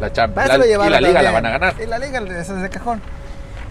La 0.00 0.12
Champions. 0.12 0.48
La 0.58 0.66
y 0.66 0.90
la 0.90 1.00
Liga 1.00 1.22
la 1.22 1.30
van 1.30 1.46
a 1.46 1.50
ganar. 1.50 1.74
Y 1.80 1.86
la 1.86 1.98
Liga, 1.98 2.18
eso 2.18 2.56
es 2.56 2.62
de 2.62 2.68
cajón. 2.70 3.00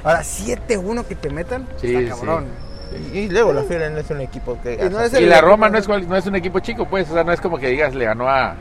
Ahora, 0.05 0.21
7-1 0.21 1.05
que 1.05 1.15
te 1.15 1.29
metan. 1.29 1.67
Sí, 1.75 1.93
está 1.93 2.15
sí. 2.15 2.21
cabrón. 2.21 2.45
Y, 3.11 3.17
y 3.19 3.29
luego 3.29 3.51
la 3.51 3.63
Fiore 3.63 3.89
no 3.89 3.99
es 3.99 4.09
un 4.09 4.21
equipo 4.21 4.57
que... 4.61 4.75
Y 4.75 4.89
no 4.89 5.19
Y 5.19 5.25
la 5.25 5.41
Roma 5.41 5.67
no 5.67 5.77
es, 5.77 5.87
no 5.87 6.15
es 6.15 6.25
un 6.25 6.35
equipo 6.35 6.59
chico, 6.59 6.85
pues. 6.87 7.09
O 7.09 7.13
sea, 7.13 7.25
no 7.25 7.33
es 7.33 7.41
como 7.41 7.57
que 7.57 7.67
digas 7.67 7.93
le 7.93 8.05
ganó 8.05 8.29
a, 8.29 8.55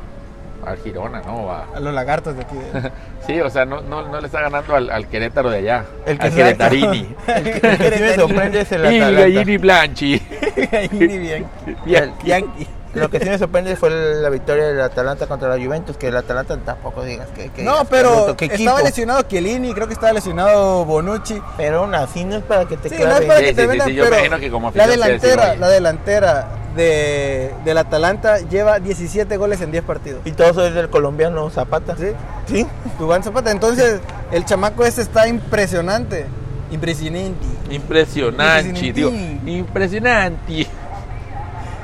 a 0.66 0.76
Girona, 0.76 1.20
¿no? 1.22 1.50
A- 1.50 1.66
A 1.74 1.80
los 1.80 1.94
lagartos 1.94 2.36
de 2.36 2.42
aquí. 2.42 2.56
de- 2.56 2.90
Sí, 3.26 3.40
o 3.40 3.48
sea, 3.50 3.64
no, 3.64 3.80
no, 3.80 4.06
no 4.08 4.20
le 4.20 4.26
está 4.26 4.40
ganando 4.42 4.74
al, 4.74 4.90
al 4.90 5.08
Querétaro 5.08 5.50
de 5.50 5.58
allá. 5.58 5.84
El 6.06 6.18
que 6.18 6.26
al 6.26 6.34
Queretarini. 6.34 7.14
El 7.26 7.42
que, 7.44 7.50
el 7.68 7.78
que 7.78 7.90
sí 7.96 8.02
me 8.02 8.14
sorprende 8.14 8.60
es 8.60 8.72
el 8.72 8.84
Y 8.92 8.98
Atalanta. 9.00 9.20
Gallini 9.22 9.56
Blanchi. 9.58 10.22
Gallini. 10.70 11.44
Bien. 11.84 12.12
Yankee. 12.24 12.66
Lo 12.94 13.10
que 13.10 13.18
sí 13.18 13.28
me 13.28 13.36
sorprende 13.38 13.74
fue 13.74 13.90
la 13.90 14.30
victoria 14.30 14.66
del 14.68 14.80
Atalanta 14.80 15.26
contra 15.26 15.48
la 15.48 15.56
Juventus, 15.64 15.96
que 15.96 16.06
el 16.08 16.16
Atalanta 16.16 16.56
tampoco 16.58 17.02
digas 17.02 17.26
que... 17.34 17.48
que 17.50 17.64
No, 17.64 17.84
pero 17.86 18.36
estaba 18.38 18.82
lesionado 18.82 19.22
Chiellini, 19.22 19.74
creo 19.74 19.88
que 19.88 19.94
estaba 19.94 20.12
lesionado 20.12 20.84
Bonucci. 20.84 21.42
Pero 21.56 21.80
aún 21.80 21.94
así 21.96 22.24
no 22.24 22.36
es 22.36 22.44
para 22.44 22.66
que 22.66 22.76
te 22.76 22.88
Sí, 22.90 22.96
no 23.02 23.16
es 23.16 23.22
para 23.22 23.40
Sí, 23.40 23.44
que 23.46 23.50
sí, 23.50 23.54
te 23.56 23.62
sí, 23.62 23.66
vendan, 23.68 23.88
sí, 23.88 23.94
yo 23.94 24.04
pero 24.04 24.16
imagino 24.18 24.38
que 24.38 24.50
como 24.50 24.70
la 24.72 24.86
delantera, 24.86 25.56
la 25.56 25.68
delantera 25.70 26.46
de, 26.74 27.52
del 27.64 27.78
Atalanta 27.78 28.38
lleva 28.38 28.80
17 28.80 29.36
goles 29.36 29.60
en 29.60 29.70
10 29.70 29.84
partidos. 29.84 30.20
Y 30.24 30.32
todo 30.32 30.50
eso 30.50 30.66
es 30.66 30.74
del 30.74 30.90
colombiano 30.90 31.48
Zapata. 31.50 31.96
¿Sí? 31.96 32.08
Sí. 32.46 32.66
Dubán 32.98 33.22
Zapata. 33.22 33.50
Entonces, 33.50 34.00
el 34.32 34.44
chamaco 34.44 34.84
este 34.84 35.02
está 35.02 35.28
impresionante. 35.28 36.26
Impresionante. 36.70 37.46
Impresionante, 37.70 38.68
Impresionante. 38.68 38.92
digo, 38.92 39.10
impresionante. 39.46 40.66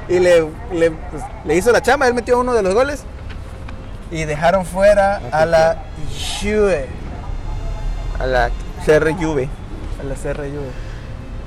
Y 0.08 0.18
le, 0.18 0.44
le, 0.72 0.90
pues, 0.90 1.22
le 1.44 1.56
hizo 1.56 1.70
la 1.70 1.80
chamba, 1.80 2.08
él 2.08 2.14
metió 2.14 2.38
uno 2.40 2.52
de 2.54 2.62
los 2.62 2.74
goles. 2.74 3.04
Y 4.10 4.24
dejaron 4.24 4.66
fuera 4.66 5.20
a 5.30 5.46
la 5.46 5.84
Juve. 6.42 6.86
A 8.18 8.26
la 8.26 8.50
CR 8.84 9.12
Juve. 9.12 9.48
A 10.00 10.04
la 10.04 10.14
CR 10.14 10.38
Juve. 10.40 10.70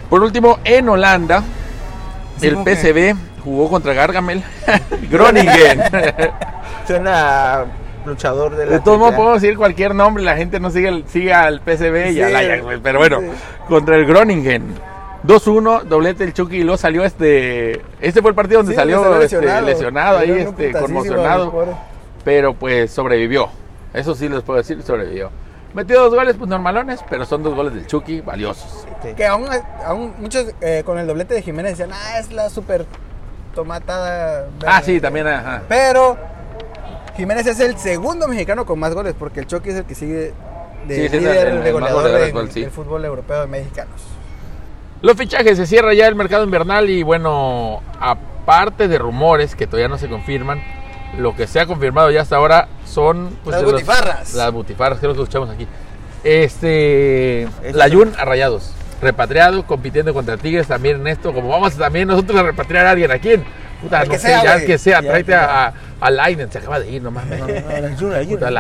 Por 0.10 0.24
último, 0.24 0.60
en 0.64 0.88
Holanda, 0.88 1.44
el 2.42 2.56
PSV 2.56 3.33
jugó 3.44 3.70
contra 3.70 3.94
Gargamel. 3.94 4.44
Groningen. 5.12 5.82
Suena 6.88 7.66
luchador 8.06 8.56
de 8.56 8.66
la 8.66 8.72
De 8.74 8.80
todos 8.82 9.00
modos, 9.00 9.16
podemos 9.16 9.42
decir 9.42 9.58
cualquier 9.58 9.96
nombre, 9.96 10.24
la 10.24 10.36
gente 10.36 10.60
no 10.60 10.70
sigue, 10.70 11.04
sigue 11.08 11.34
al 11.34 11.60
PSV 11.60 12.10
y 12.10 12.14
Sí, 12.14 12.22
al 12.22 12.36
Ajax, 12.36 12.64
pero 12.84 13.00
bueno, 13.00 13.20
sí. 13.22 13.28
contra 13.68 13.96
el 13.96 14.06
Groningen. 14.06 14.76
2-1, 15.26 15.84
doblete 15.84 16.26
el 16.26 16.34
Chucky 16.34 16.58
y 16.58 16.64
luego 16.64 16.78
salió 16.78 17.06
este. 17.06 17.82
Este 18.02 18.22
fue 18.22 18.32
el 18.32 18.36
partido 18.36 18.60
donde 18.60 18.74
Sí, 18.74 18.76
salió, 18.76 19.02
donde 19.02 19.26
este, 19.26 19.62
lesionado, 19.62 20.18
ahí, 20.18 20.32
este, 20.32 20.74
conmocionado. 20.74 21.78
Pero 22.26 22.54
pues 22.54 22.92
sobrevivió. 22.92 23.50
Eso 23.94 24.16
sí 24.16 24.28
les 24.28 24.42
puedo 24.44 24.58
decir, 24.58 24.82
sobrevivió. 24.84 25.30
Metió 25.74 26.02
dos 26.02 26.14
goles, 26.14 26.36
pues 26.38 26.50
normalones, 26.50 27.00
pero 27.10 27.26
son 27.26 27.42
dos 27.42 27.56
goles 27.56 27.74
del 27.74 27.88
Chucky 27.88 28.22
valiosos. 28.22 28.86
Que 29.16 29.26
aún, 29.26 29.48
aún 29.86 30.14
muchos 30.20 30.54
eh, 30.62 30.84
con 30.86 31.00
el 31.00 31.08
doblete 31.08 31.34
de 31.34 31.42
Jiménez 31.42 31.78
decían, 31.78 31.92
ah, 31.94 32.20
es 32.20 32.32
la 32.32 32.50
super 32.50 32.86
tomatada. 33.54 34.48
Ah, 34.66 34.80
verde". 34.80 34.86
sí, 34.86 35.00
también, 35.02 35.28
ajá. 35.28 35.64
Pero 35.70 36.18
Jiménez 37.16 37.46
es 37.48 37.60
el 37.60 37.78
segundo 37.78 38.28
mexicano 38.28 38.66
con 38.66 38.80
más 38.80 38.94
goles, 38.94 39.14
porque 39.18 39.40
el 39.42 39.48
Chucky 39.48 39.70
es 39.70 39.76
el 39.76 39.86
que 39.86 39.96
sigue 39.96 40.34
de 40.88 40.96
Sí, 40.96 41.10
sí, 41.10 41.20
líder 41.20 41.48
el- 41.48 41.72
goleador 41.72 41.82
goleador 42.04 42.20
en 42.22 42.26
actual, 42.28 42.52
sí. 42.52 42.64
el 42.64 42.72
fútbol 42.72 43.06
europeo 43.06 43.42
de 43.42 43.48
mexicanos. 43.48 44.02
Los 45.02 45.18
fichajes, 45.18 45.58
se 45.58 45.66
cierra 45.66 45.94
ya 45.94 46.08
el 46.08 46.16
mercado 46.16 46.44
invernal 46.44 46.90
y 46.90 47.04
bueno, 47.04 47.82
aparte 48.00 48.88
de 48.88 48.98
rumores 48.98 49.56
que 49.56 49.68
todavía 49.68 49.88
no 49.90 49.98
se 49.98 50.08
confirman, 50.10 50.62
lo 51.18 51.36
que 51.36 51.46
se 51.46 51.60
ha 51.60 51.66
confirmado 51.66 52.10
ya 52.10 52.22
hasta 52.22 52.38
ahora 52.38 52.68
son... 52.86 53.38
pues, 53.44 53.54
Las 53.56 53.64
los- 53.64 53.72
butifarras. 53.74 54.34
las 54.34 54.52
butifarras, 54.52 55.00
que 55.00 55.06
es 55.06 55.10
lo 55.10 55.16
que 55.16 55.22
escuchamos 55.24 55.50
aquí. 55.50 55.68
Este... 56.24 57.48
Layun 57.74 58.14
a 58.18 58.26
Rayados, 58.26 58.74
repatriado, 59.04 59.66
compitiendo 59.68 60.14
contra 60.14 60.38
Tigres 60.38 60.68
también 60.68 61.02
en 61.02 61.08
esto, 61.08 61.34
como 61.34 61.50
vamos 61.50 61.76
también 61.76 62.08
nosotros 62.08 62.40
a 62.40 62.44
repatriar 62.44 62.86
a 62.88 62.92
alguien, 62.92 63.12
¿a 63.12 63.20
quién? 63.20 63.44
Puta, 63.82 64.00
Al 64.00 64.08
no 64.08 64.14
que 64.14 64.20
sé, 64.20 64.28
sea, 64.28 64.44
ya 64.44 64.56
el 64.56 64.66
que 64.66 64.78
sea, 64.78 65.02
tráete 65.02 65.36
a, 65.36 65.74
a 66.00 66.10
Lainen, 66.10 66.50
se 66.50 66.58
acaba 66.60 66.80
de 66.80 66.90
ir, 66.90 67.02
no 67.02 67.12
mames. 67.12 67.38
no, 67.38 67.48
no, 67.48 67.54
no. 67.54 67.82
La 67.82 67.96
Jun, 67.98 68.14
la 68.14 68.24
Jun. 68.24 68.40
La, 68.40 68.52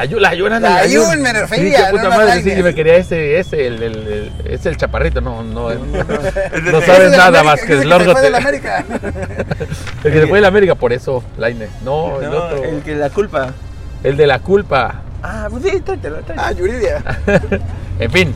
la 0.59 0.59
La. 0.59 0.85
Yun, 0.85 1.21
me 1.21 1.31
refería, 1.31 1.77
Sí, 1.77 1.83
qué 1.85 1.91
puta 1.91 2.03
no 2.03 2.09
la 2.09 2.17
madre, 2.17 2.41
sí, 2.41 2.45
Lainez. 2.49 2.63
me 2.65 2.75
quería 2.75 2.95
ese, 2.97 3.39
ese, 3.39 3.67
el, 3.67 3.81
el, 3.83 3.95
el- 4.07 4.31
es 4.45 4.65
el 4.65 4.75
chaparrito, 4.75 5.21
no, 5.21 5.41
no, 5.43 5.69
no, 5.73 5.75
no 5.75 6.77
Ese 6.79 6.85
sabes 6.85 7.11
nada 7.11 7.27
América, 7.39 7.43
más 7.43 7.59
que 7.61 7.73
ese 7.73 7.73
el 7.73 7.79
que 7.79 7.83
se 7.83 7.87
fue 7.87 8.05
Lorgote. 8.05 8.21
del 8.21 8.35
América. 8.35 8.85
El 10.03 10.11
que 10.11 10.19
se 10.19 10.27
fue 10.27 10.37
de 10.37 10.41
la 10.41 10.47
América, 10.49 10.75
por 10.75 10.91
eso, 10.91 11.23
Lainez. 11.37 11.69
No, 11.85 12.19
el 12.21 12.27
otro. 12.33 12.61
el 12.61 12.81
que 12.83 12.93
la 12.95 13.09
culpa. 13.09 13.53
El 14.03 14.17
de 14.17 14.27
la 14.27 14.39
culpa. 14.39 14.95
Ah, 15.23 15.47
pues 15.49 15.63
sí, 15.63 15.79
tráetelo, 15.79 16.17
tráetelo. 16.17 16.41
ah, 16.41 16.51
Yuridia. 16.51 17.01
En 17.99 18.11
fin, 18.11 18.33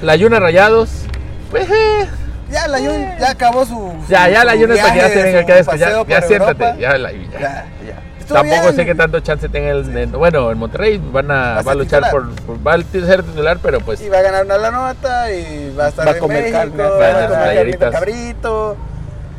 la 0.00 0.16
Yuna 0.16 0.40
Rayados. 0.40 1.02
Pues, 1.50 1.68
eh, 1.70 2.06
Ya 2.50 2.66
la 2.66 2.78
Yun 2.80 3.18
ya 3.18 3.30
acabó 3.30 3.64
su. 3.66 3.94
ya, 4.08 4.28
ya 4.28 4.42
la 4.44 4.54
Yuna 4.54 4.74
está 4.74 4.94
ya 4.94 5.08
se 5.08 5.22
venga 5.22 5.40
acá 5.40 5.54
después. 5.56 5.80
Ya, 5.80 5.90
ya 6.06 6.22
siéntate. 6.22 6.64
Europa. 6.64 6.76
Ya, 6.80 6.98
la, 6.98 7.12
ya. 7.12 7.18
Ya, 7.38 7.66
ya. 7.86 8.02
Tampoco 8.26 8.60
bien. 8.62 8.76
sé 8.76 8.84
qué 8.86 8.94
tanto 8.94 9.20
chance 9.20 9.48
tenga 9.48 9.70
el. 9.70 9.96
en- 9.96 10.12
bueno, 10.12 10.50
en 10.50 10.58
Monterrey 10.58 10.98
van 11.12 11.30
a, 11.30 11.34
Va 11.34 11.50
a 11.50 11.54
va 11.54 11.60
a 11.60 11.64
ser 11.64 11.76
luchar 11.76 12.10
por, 12.10 12.30
por- 12.42 12.66
Va 12.66 12.74
a 12.74 12.78
ser 12.78 13.22
titular, 13.22 13.58
pero 13.62 13.80
pues. 13.80 14.00
Y 14.02 14.08
va 14.10 14.18
a 14.18 14.22
ganar 14.22 14.44
una 14.44 14.58
la 14.58 14.70
nota 14.70 15.30
y 15.32 15.74
va 15.78 15.86
a 15.86 15.88
estar 15.88 16.06
Va 16.06 16.10
a 16.12 16.18
comer 16.18 16.40
México, 16.42 16.58
carne, 16.58 16.82
va 16.82 17.24
a 17.24 17.28
comer 17.28 17.78
cabrito, 17.78 18.76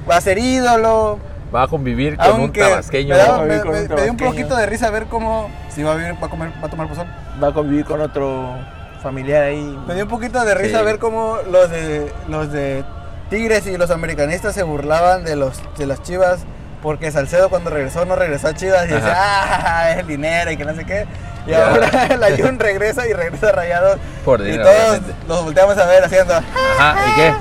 va 0.09 0.17
a 0.17 0.21
ser 0.21 0.37
ídolo. 0.39 1.19
Va 1.53 1.63
a 1.63 1.67
convivir 1.67 2.15
con 2.17 2.25
Aunque 2.27 2.61
un 2.61 2.69
tabasqueño. 2.69 3.15
me, 3.15 3.21
da- 3.21 3.37
me- 3.39 3.45
me- 3.47 3.61
un 3.61 3.87
me 3.95 4.01
dio 4.03 4.11
un 4.11 4.17
poquito 4.17 4.55
de 4.55 4.65
risa 4.67 4.89
ver 4.91 5.05
cómo 5.05 5.49
si 5.69 5.81
va 5.83 5.93
a 5.93 5.95
vivir, 5.95 6.13
va 6.21 6.27
a 6.27 6.29
comer, 6.29 6.49
va 6.61 6.67
a 6.67 6.69
tomar 6.69 6.87
pozol. 6.87 7.07
Va 7.41 7.47
a 7.49 7.53
convivir 7.53 7.85
con 7.85 8.01
otro 8.01 8.53
familiar 9.01 9.43
ahí. 9.43 9.79
Me 9.87 9.93
dio 9.95 10.03
un 10.03 10.09
poquito 10.09 10.43
de 10.43 10.53
risa 10.55 10.79
Sí. 10.79 10.85
ver 10.85 10.99
cómo 10.99 11.37
los 11.51 11.69
de 11.69 12.11
los 12.27 12.51
de 12.51 12.83
Tigres 13.29 13.65
y 13.67 13.77
los 13.77 13.91
americanistas 13.91 14.53
se 14.55 14.63
burlaban 14.63 15.23
de 15.23 15.35
los 15.35 15.61
de 15.77 15.85
las 15.85 16.01
Chivas 16.01 16.39
porque 16.81 17.11
Salcedo 17.11 17.49
cuando 17.49 17.69
regresó 17.69 18.05
no 18.05 18.15
regresó 18.15 18.47
a 18.47 18.53
Chivas 18.55 18.85
y 18.85 18.93
decía, 18.93 19.13
ah, 19.15 19.91
es 19.91 19.97
el 19.99 20.07
dinero 20.07 20.49
y 20.51 20.57
que 20.57 20.65
no 20.65 20.73
sé 20.75 20.85
qué. 20.85 21.05
Y 21.45 21.53
ahora 21.53 21.89
la 22.19 22.27
Jun 22.37 22.57
regresa 22.59 23.07
y 23.07 23.13
regresa 23.13 23.51
rayado. 23.51 23.97
Por 24.25 24.41
y 24.41 24.45
dinero, 24.45 24.63
todos 24.63 24.89
obviamente. 24.89 25.13
los 25.27 25.43
volteamos 25.43 25.77
a 25.77 25.85
ver 25.85 26.03
haciendo. 26.03 26.33
Ajá, 26.33 26.95
¿y 27.07 27.15
qué? 27.15 27.33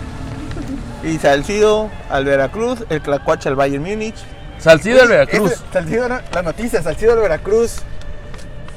Y 1.11 1.19
Salcido 1.19 1.89
al 2.11 2.25
Veracruz, 2.25 2.85
el 2.91 3.01
Clacuache 3.01 3.49
al 3.49 3.55
Bayern 3.57 3.83
Múnich. 3.85 4.17
Salcido 4.59 4.99
del 4.99 5.09
Veracruz. 5.09 5.53
Este, 5.53 5.73
Salcido, 5.73 6.09
la 6.09 6.43
noticia, 6.43 6.83
Salcido 6.83 7.13
del 7.13 7.23
Veracruz. 7.23 7.77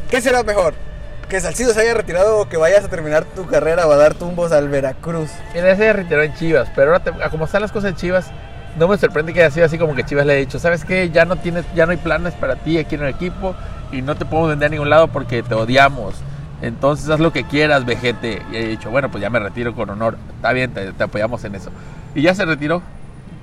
¿Qué 0.09 0.21
será 0.21 0.43
mejor? 0.43 0.75
¿Que 1.31 1.39
Salcido 1.39 1.73
se 1.73 1.79
haya 1.79 1.93
retirado 1.93 2.39
o 2.39 2.49
que 2.49 2.57
vayas 2.57 2.83
a 2.83 2.89
terminar 2.89 3.23
tu 3.23 3.45
carrera 3.47 3.87
o 3.87 3.91
a 3.93 3.95
dar 3.95 4.15
tumbos 4.15 4.51
al 4.51 4.67
Veracruz? 4.67 5.29
Ese 5.53 5.77
se 5.77 5.93
retiró 5.93 6.23
en 6.23 6.33
Chivas, 6.33 6.69
pero 6.75 6.91
ahora, 6.91 7.29
como 7.29 7.45
están 7.45 7.61
las 7.61 7.71
cosas 7.71 7.91
en 7.91 7.95
Chivas, 7.95 8.29
no 8.77 8.89
me 8.89 8.97
sorprende 8.97 9.31
que 9.31 9.39
haya 9.39 9.49
sido 9.49 9.65
así 9.65 9.77
como 9.77 9.95
que 9.95 10.03
Chivas 10.03 10.25
le 10.25 10.33
ha 10.33 10.35
dicho, 10.35 10.59
¿sabes 10.59 10.83
qué? 10.83 11.09
Ya 11.09 11.23
no 11.23 11.37
tienes, 11.37 11.63
ya 11.73 11.85
no 11.85 11.93
hay 11.93 11.97
planes 11.99 12.33
para 12.33 12.57
ti 12.57 12.77
aquí 12.77 12.95
en 12.95 13.03
el 13.03 13.11
equipo 13.11 13.55
y 13.93 14.01
no 14.01 14.15
te 14.15 14.25
podemos 14.25 14.49
vender 14.49 14.67
a 14.67 14.69
ningún 14.71 14.89
lado 14.89 15.07
porque 15.07 15.41
te 15.41 15.55
odiamos. 15.55 16.15
Entonces 16.61 17.09
haz 17.09 17.21
lo 17.21 17.31
que 17.31 17.45
quieras, 17.45 17.85
vejete. 17.85 18.41
Y 18.51 18.57
he 18.57 18.67
dicho, 18.67 18.91
bueno, 18.91 19.09
pues 19.09 19.21
ya 19.21 19.29
me 19.29 19.39
retiro 19.39 19.73
con 19.73 19.89
honor. 19.89 20.17
Está 20.35 20.51
bien, 20.51 20.73
te, 20.73 20.91
te 20.91 21.03
apoyamos 21.05 21.41
en 21.45 21.55
eso. 21.55 21.71
Y 22.13 22.23
ya 22.23 22.35
se 22.35 22.43
retiró. 22.43 22.81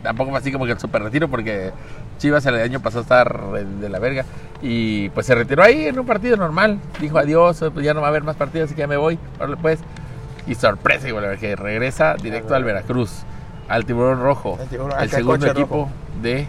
Tampoco 0.03 0.29
fue 0.29 0.39
así 0.41 0.53
como 0.53 0.67
que 0.67 0.73
el 0.73 0.79
super 0.79 1.03
retiro 1.03 1.29
porque 1.29 1.73
Chivas 2.19 2.45
el 2.47 2.57
año 2.57 2.81
pasado 2.81 3.03
estaba 3.03 3.59
de 3.61 3.89
la 3.89 3.99
verga. 3.99 4.25
Y 4.61 5.09
pues 5.11 5.27
se 5.27 5.35
retiró 5.35 5.63
ahí 5.63 5.87
en 5.87 5.99
un 5.99 6.05
partido 6.07 6.37
normal. 6.37 6.79
Dijo 7.01 7.19
adiós, 7.19 7.65
pues 7.73 7.85
ya 7.85 7.95
no 7.95 8.01
va 8.01 8.09
a 8.09 8.11
haber 8.11 8.25
más 8.25 8.37
partidos, 8.37 8.67
así 8.67 8.75
que 8.75 8.81
ya 8.81 8.87
me 8.89 8.97
voy. 8.97 9.19
Pues. 9.63 9.79
Y 10.47 10.55
sorpresa, 10.55 11.09
igual, 11.09 11.39
que 11.39 11.55
regresa 11.57 12.15
directo 12.15 12.55
al 12.55 12.65
Veracruz, 12.65 13.23
al 13.69 13.85
Tiburón 13.85 14.21
Rojo, 14.23 14.59
Tiburón- 14.71 15.01
el 15.01 15.11
segundo 15.11 15.47
equipo 15.47 15.75
Rojo. 15.77 15.91
de 16.23 16.47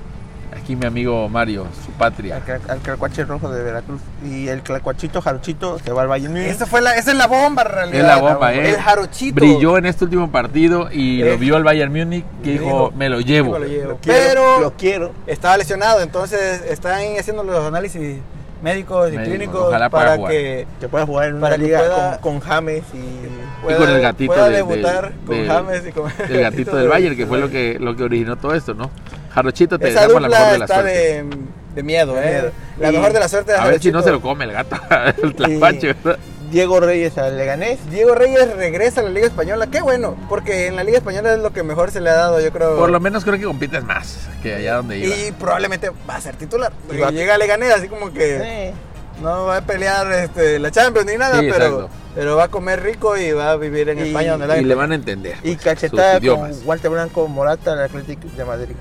aquí 0.55 0.75
mi 0.75 0.85
amigo 0.85 1.27
Mario, 1.29 1.67
su 1.85 1.91
patria. 1.91 2.41
Al, 2.45 2.61
al 2.69 2.79
Clacuache 2.79 3.23
rojo 3.25 3.49
de 3.51 3.63
Veracruz. 3.63 4.01
Y 4.25 4.47
el 4.47 4.61
Clacuachito 4.61 5.21
Jaruchito 5.21 5.79
se 5.79 5.91
va 5.91 6.01
al 6.03 6.07
Bayern 6.07 6.33
Múnich. 6.33 6.47
Esa 6.49 6.65
fue 6.65 6.81
la, 6.81 6.95
esa 6.95 7.11
es 7.11 7.17
la 7.17 7.27
bomba, 7.27 7.61
en 7.63 7.67
realidad. 7.69 8.01
Es 8.01 8.07
la 8.07 8.17
bomba, 8.17 8.53
¿eh? 8.53 8.69
El 8.71 8.77
jarochito. 8.77 9.35
Brilló 9.35 9.77
en 9.77 9.85
este 9.85 10.03
último 10.05 10.31
partido 10.31 10.89
y 10.91 11.21
Eh. 11.21 11.31
lo 11.31 11.37
vio 11.37 11.57
el 11.57 11.63
Bayern 11.63 11.91
Múnich 11.91 12.25
que 12.43 12.51
dijo, 12.51 12.63
dijo, 12.63 12.91
me 12.95 13.09
lo 13.09 13.19
llevo. 13.21 13.53
me 13.53 13.59
lo 13.59 13.65
llevo. 13.67 13.89
Lo 13.89 13.97
quiero, 13.97 14.19
Pero 14.27 14.59
lo 14.61 14.73
quiero. 14.73 15.11
estaba 15.27 15.57
lesionado, 15.57 16.01
entonces 16.01 16.61
están 16.69 16.99
haciendo 17.19 17.43
los 17.43 17.65
análisis 17.65 18.17
médicos 18.61 19.13
y 19.13 19.17
clínicos 19.17 19.73
para 19.89 20.15
jugar. 20.17 20.31
que 20.31 20.67
Que 20.81 20.89
pueda 20.89 21.05
jugar 21.05 21.29
en 21.29 21.35
una 21.35 21.41
Para 21.47 21.57
liga 21.57 21.79
pueda- 21.79 22.19
con, 22.19 22.39
con 22.39 22.49
James 22.49 22.83
y. 22.93 23.63
pueda, 23.63 23.77
con 23.77 23.89
el 23.89 24.01
gatito 24.01 24.33
pueda 24.33 24.45
de- 24.45 24.51
de- 24.51 24.57
debutar 24.57 25.13
con 25.25 25.35
de- 25.37 25.47
James 25.47 25.83
y 25.87 25.91
con 25.93 26.11
El 26.29 26.41
gatito 26.41 26.75
del 26.75 26.87
Bayern, 26.89 27.15
que 27.15 27.25
fue 27.25 27.39
lo 27.39 27.49
que, 27.49 27.77
lo 27.79 27.95
que 27.95 28.03
originó 28.03 28.35
todo 28.35 28.53
esto, 28.55 28.73
¿no? 28.73 28.89
Jarochito, 29.33 29.77
te 29.79 29.89
Esa 29.89 30.01
deseamos 30.01 30.21
la 30.23 30.27
mejor 30.29 30.43
dupla 30.43 30.51
de 30.53 30.59
la 30.59 30.65
está 30.65 30.75
suerte. 30.81 31.23
de, 31.23 31.37
de 31.75 31.83
miedo, 31.83 32.13
De 32.15 32.21
¿eh? 32.27 32.31
miedo. 32.31 32.51
La 32.79 32.89
Y- 32.89 32.93
mejor 32.93 33.13
de 33.13 33.19
la 33.19 33.27
suerte 33.29 33.51
de 33.51 33.57
A 33.57 33.65
ver 33.65 33.81
si 33.81 33.91
no 33.91 34.01
se 34.01 34.11
lo 34.11 34.21
come 34.21 34.45
el 34.45 34.51
gato, 34.51 34.75
el 35.23 35.35
tlapache, 35.35 35.93
¿verdad? 35.93 36.19
Diego 36.51 36.79
Reyes 36.79 37.15
al 37.19 37.37
Leganés. 37.37 37.77
Diego 37.91 38.15
Reyes 38.15 38.55
regresa 38.55 39.01
a 39.01 39.03
la 39.03 39.11
Liga 39.11 39.27
Española. 39.27 39.67
Qué 39.67 39.81
bueno, 39.81 40.17
porque 40.27 40.65
en 40.65 40.75
la 40.75 40.83
Liga 40.83 40.97
Española 40.97 41.33
es 41.35 41.39
lo 41.41 41.53
que 41.53 41.61
mejor 41.61 41.91
se 41.91 42.01
le 42.01 42.09
ha 42.09 42.15
dado, 42.15 42.39
yo 42.41 42.51
creo. 42.51 42.75
Por 42.75 42.89
lo 42.89 42.99
menos 42.99 43.23
creo 43.23 43.37
que 43.37 43.43
compites 43.43 43.83
más 43.83 44.27
que 44.41 44.55
allá 44.55 44.77
donde 44.77 44.97
iba. 44.97 45.15
y 45.15 45.31
probablemente 45.33 45.91
va 46.09 46.15
a 46.15 46.21
ser 46.21 46.35
titular. 46.37 46.71
Y 46.85 46.87
Porque 46.87 47.01
va- 47.03 47.11
llega 47.11 47.35
a 47.35 47.37
Leganés, 47.37 47.71
así 47.71 47.87
como 47.87 48.11
que 48.11 48.37
Eh, 48.69 48.73
no 49.21 49.45
va 49.45 49.57
a 49.57 49.61
pelear 49.61 50.11
este, 50.11 50.57
la 50.57 50.71
Champions 50.71 51.05
ni 51.05 51.17
nada, 51.17 51.39
Sí, 51.39 51.49
pero, 51.51 51.65
exacto. 51.65 51.89
pero 52.15 52.35
va 52.35 52.45
a 52.45 52.47
comer 52.47 52.81
rico 52.81 53.15
y 53.15 53.31
va 53.31 53.51
a 53.51 53.55
vivir 53.55 53.89
en 53.89 53.99
Y- 53.99 54.07
España 54.07 54.31
donde 54.31 54.47
la 54.47 54.57
Y 54.57 54.63
le 54.65 54.73
van 54.73 54.91
a 54.91 54.95
entender. 54.95 55.35
y 55.43 55.51
pues, 55.53 55.63
cachetada 55.63 56.19
con 56.19 56.51
Walter 56.65 56.89
Blanco 56.89 57.27
Morata 57.27 57.73
al 57.73 57.83
Atlético 57.83 58.27
de 58.35 58.43
Madrid. 58.45 58.75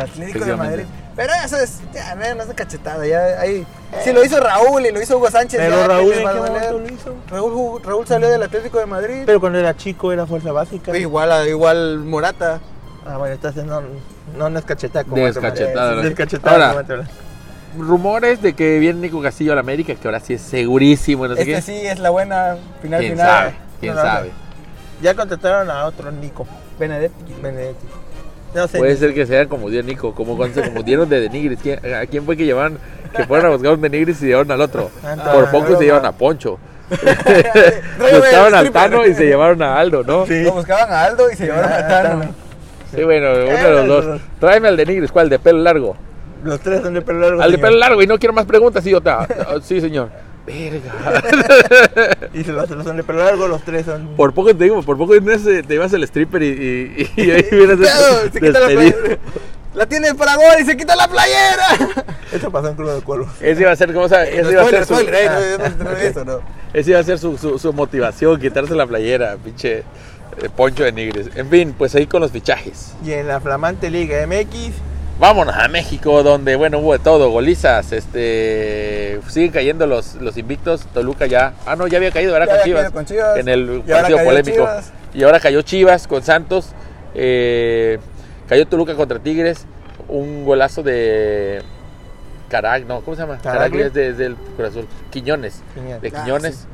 Atlético 0.00 0.44
de. 0.44 0.56
Madrid. 0.56 0.84
Pero 1.16 1.32
eso 1.44 1.56
es, 1.58 1.78
ya, 1.92 2.14
no 2.34 2.42
es 2.42 2.48
de 2.48 2.54
cachetada. 2.54 3.06
Ya, 3.06 3.40
ahí, 3.40 3.64
si 4.02 4.12
lo 4.12 4.24
hizo 4.24 4.40
Raúl 4.40 4.84
y 4.84 4.90
lo 4.90 5.00
hizo 5.00 5.16
Hugo 5.16 5.30
Sánchez. 5.30 5.60
Pero 5.60 5.76
ya, 5.76 5.86
Raúl. 5.86 6.14
Raúl, 7.30 7.82
Raúl 7.84 8.06
salió 8.06 8.28
del 8.28 8.42
Atlético 8.42 8.78
de 8.78 8.86
Madrid. 8.86 9.22
Pero 9.24 9.38
cuando 9.40 9.58
era 9.58 9.76
chico 9.76 10.12
era 10.12 10.26
fuerza 10.26 10.50
básica. 10.52 10.96
igual, 10.96 11.46
igual 11.48 11.98
Morata. 12.00 12.60
Ah, 13.06 13.18
bueno, 13.18 13.34
entonces 13.34 13.64
no, 13.64 13.82
no, 14.36 14.50
no 14.50 14.58
es 14.58 14.64
cachetada 14.64 15.04
como 15.04 15.24
Descachetada, 15.24 15.96
Descachetada 16.02 16.70
Ahora, 16.70 16.84
como. 16.84 17.04
Rumores 17.86 18.40
de 18.40 18.54
que 18.54 18.78
viene 18.78 19.00
Nico 19.00 19.20
Castillo 19.20 19.52
a 19.52 19.56
la 19.56 19.60
América, 19.60 19.94
que 19.94 20.08
ahora 20.08 20.20
sí 20.20 20.34
es 20.34 20.40
segurísimo, 20.42 21.26
no 21.28 21.34
sé 21.34 21.42
Este 21.42 21.54
qué. 21.54 21.60
sí 21.62 21.86
es 21.86 21.98
la 21.98 22.10
buena 22.10 22.56
final 22.80 23.00
¿Quién 23.00 23.12
final. 23.12 23.26
sabe? 23.28 23.54
¿Quién 23.80 23.94
No, 23.94 24.02
no, 24.02 24.08
sabe? 24.08 24.30
Ya 25.02 25.14
contrataron 25.14 25.70
a 25.70 25.84
otro 25.84 26.10
Nico 26.12 26.46
Benedetti. 26.78 27.34
Benedetti. 27.42 27.86
No 28.54 28.68
sé. 28.68 28.78
Puede 28.78 28.96
ser 28.96 29.12
que 29.14 29.26
sean 29.26 29.48
como 29.48 29.68
dio 29.68 29.82
Nico, 29.82 30.14
como 30.14 30.36
cuando 30.36 30.54
se 30.54 30.62
confundieron 30.68 31.08
de 31.08 31.20
Denigris. 31.20 31.58
¿Quién- 31.60 31.80
¿A 31.94 32.06
quién 32.06 32.24
fue 32.24 32.36
que 32.36 32.44
llevaron? 32.44 32.78
Que 33.16 33.24
fueron 33.24 33.46
a 33.46 33.50
buscar 33.50 33.72
un 33.72 33.80
Denigris 33.80 34.22
y 34.22 34.26
llevaron 34.26 34.50
al 34.52 34.60
otro. 34.60 34.90
Ah, 35.04 35.16
Por 35.32 35.50
poco 35.50 35.70
no, 35.72 35.78
se 35.78 35.84
llevan 35.84 36.04
a 36.06 36.12
Poncho. 36.12 36.58
Buscaban 36.90 38.54
stripper. 38.54 38.72
Tano 38.72 39.06
y 39.06 39.14
se 39.14 39.24
llevaron 39.26 39.62
a 39.62 39.78
Aldo, 39.78 40.02
¿no? 40.04 40.26
Sí. 40.26 40.42
Lo 40.42 40.52
buscaban 40.52 40.90
a 40.92 41.04
Aldo 41.04 41.30
y 41.30 41.36
se 41.36 41.46
llevaron 41.46 41.72
a 41.72 41.76
Ah, 41.76 41.88
Tano. 41.88 42.08
Tano. 42.20 42.34
Sí, 42.94 43.02
bueno, 43.02 43.30
uno 43.32 43.40
de 43.68 43.70
los 43.72 43.86
dos. 43.88 44.20
Tráeme 44.38 44.68
al 44.68 44.76
Denigris, 44.76 45.10
¿cuál? 45.10 45.28
De 45.28 45.38
pelo 45.38 45.58
largo. 45.58 45.96
Los 46.44 46.60
tres 46.60 46.82
son 46.82 46.94
de 46.94 47.02
pelo 47.02 47.20
largo. 47.20 47.42
Al 47.42 47.50
de 47.50 47.58
pelo 47.58 47.76
largo 47.76 48.02
y 48.02 48.06
no 48.06 48.18
quiero 48.18 48.32
más 48.32 48.44
preguntas, 48.46 48.84
idiota. 48.86 49.20
Ah, 49.22 49.56
Sí, 49.62 49.80
señor. 49.80 50.10
Verga. 50.46 52.18
Y 52.34 52.44
los 52.44 52.64
otros 52.64 52.84
son 52.84 52.96
de 52.96 53.04
pelo 53.04 53.24
largo, 53.24 53.46
los 53.48 53.62
tres 53.62 53.86
son. 53.86 54.08
Por 54.16 54.34
poco 54.34 54.54
te 54.54 54.64
digo, 54.64 54.82
por 54.82 54.98
poco 54.98 55.14
te 55.14 55.74
ibas 55.74 55.94
al 55.94 56.02
stripper 56.04 56.42
y, 56.42 56.46
y, 57.16 57.22
y 57.22 57.30
ahí 57.30 57.46
vienes 57.50 57.76
Cuidado, 57.76 58.22
se 58.32 58.40
quita 58.40 58.60
la 58.60 58.66
playera. 58.66 59.18
La 59.74 59.86
tiene 59.86 60.14
para 60.14 60.36
gol 60.36 60.54
y 60.60 60.64
se 60.64 60.76
quita 60.76 60.94
la 60.94 61.08
playera. 61.08 61.66
Eso 62.32 62.50
pasó 62.50 62.68
en 62.68 62.76
Club 62.76 62.94
de 62.94 63.00
Cuervos. 63.00 63.28
Ese 63.40 63.62
iba 63.62 63.72
a 63.72 63.76
ser, 63.76 63.92
¿cómo 63.92 64.08
se 64.08 64.14
llama? 64.14 64.26
Ese 64.28 64.52
iba 64.52 64.62
a 64.62 64.68
ser 64.68 64.86
su, 64.86 64.94
eh, 64.94 65.58
ese 66.72 66.90
iba 66.90 67.00
a 67.00 67.04
ser 67.04 67.18
su, 67.18 67.36
su, 67.38 67.58
su 67.58 67.72
motivación, 67.72 68.40
quitarse 68.40 68.74
la 68.74 68.86
playera, 68.86 69.36
pinche 69.36 69.78
eh, 69.78 69.84
Poncho 70.56 70.84
de 70.84 70.92
Nigris. 70.92 71.30
En 71.36 71.48
fin, 71.48 71.74
pues 71.76 71.94
ahí 71.94 72.06
con 72.06 72.20
los 72.20 72.30
fichajes. 72.30 72.94
Y 73.04 73.12
en 73.12 73.26
la 73.26 73.40
flamante 73.40 73.90
Liga 73.90 74.24
MX, 74.26 74.74
Vámonos 75.18 75.54
a 75.54 75.68
México, 75.68 76.22
donde, 76.24 76.56
bueno, 76.56 76.80
hubo 76.80 76.92
de 76.92 76.98
todo, 76.98 77.30
golizas, 77.30 77.92
este, 77.92 79.20
siguen 79.28 79.52
cayendo 79.52 79.86
los, 79.86 80.16
los 80.16 80.36
invictos, 80.36 80.86
Toluca 80.92 81.26
ya, 81.26 81.54
ah, 81.66 81.76
no, 81.76 81.86
ya 81.86 81.98
había 81.98 82.10
caído. 82.10 82.36
Ya 82.36 82.46
Con 82.46 82.56
Chivas, 82.64 82.90
con 82.90 83.04
Chivas, 83.06 83.38
en 83.38 83.48
el 83.48 83.82
ahora 83.86 84.00
partido 84.00 84.18
polémico. 84.24 84.56
Chivas. 84.56 84.92
Y 85.14 85.22
ahora 85.22 85.38
cayó 85.38 85.62
Chivas 85.62 86.08
con 86.08 86.24
Santos, 86.24 86.70
eh, 87.14 87.98
cayó 88.48 88.66
Toluca 88.66 88.96
contra 88.96 89.20
Tigres, 89.20 89.66
un 90.08 90.44
golazo 90.44 90.82
de 90.82 91.62
Carac, 92.48 92.84
no, 92.84 93.00
¿cómo 93.02 93.14
se 93.16 93.22
llama? 93.22 93.38
Caraglio 93.40 93.86
es 93.86 93.94
de- 93.94 94.08
es 94.08 94.18
del 94.18 94.34
Cruz 94.56 94.72
Quiñones, 95.10 95.62
Quiñones. 95.74 96.02
de 96.02 96.08
Ah, 96.12 96.22
Quiñones. 96.24 96.66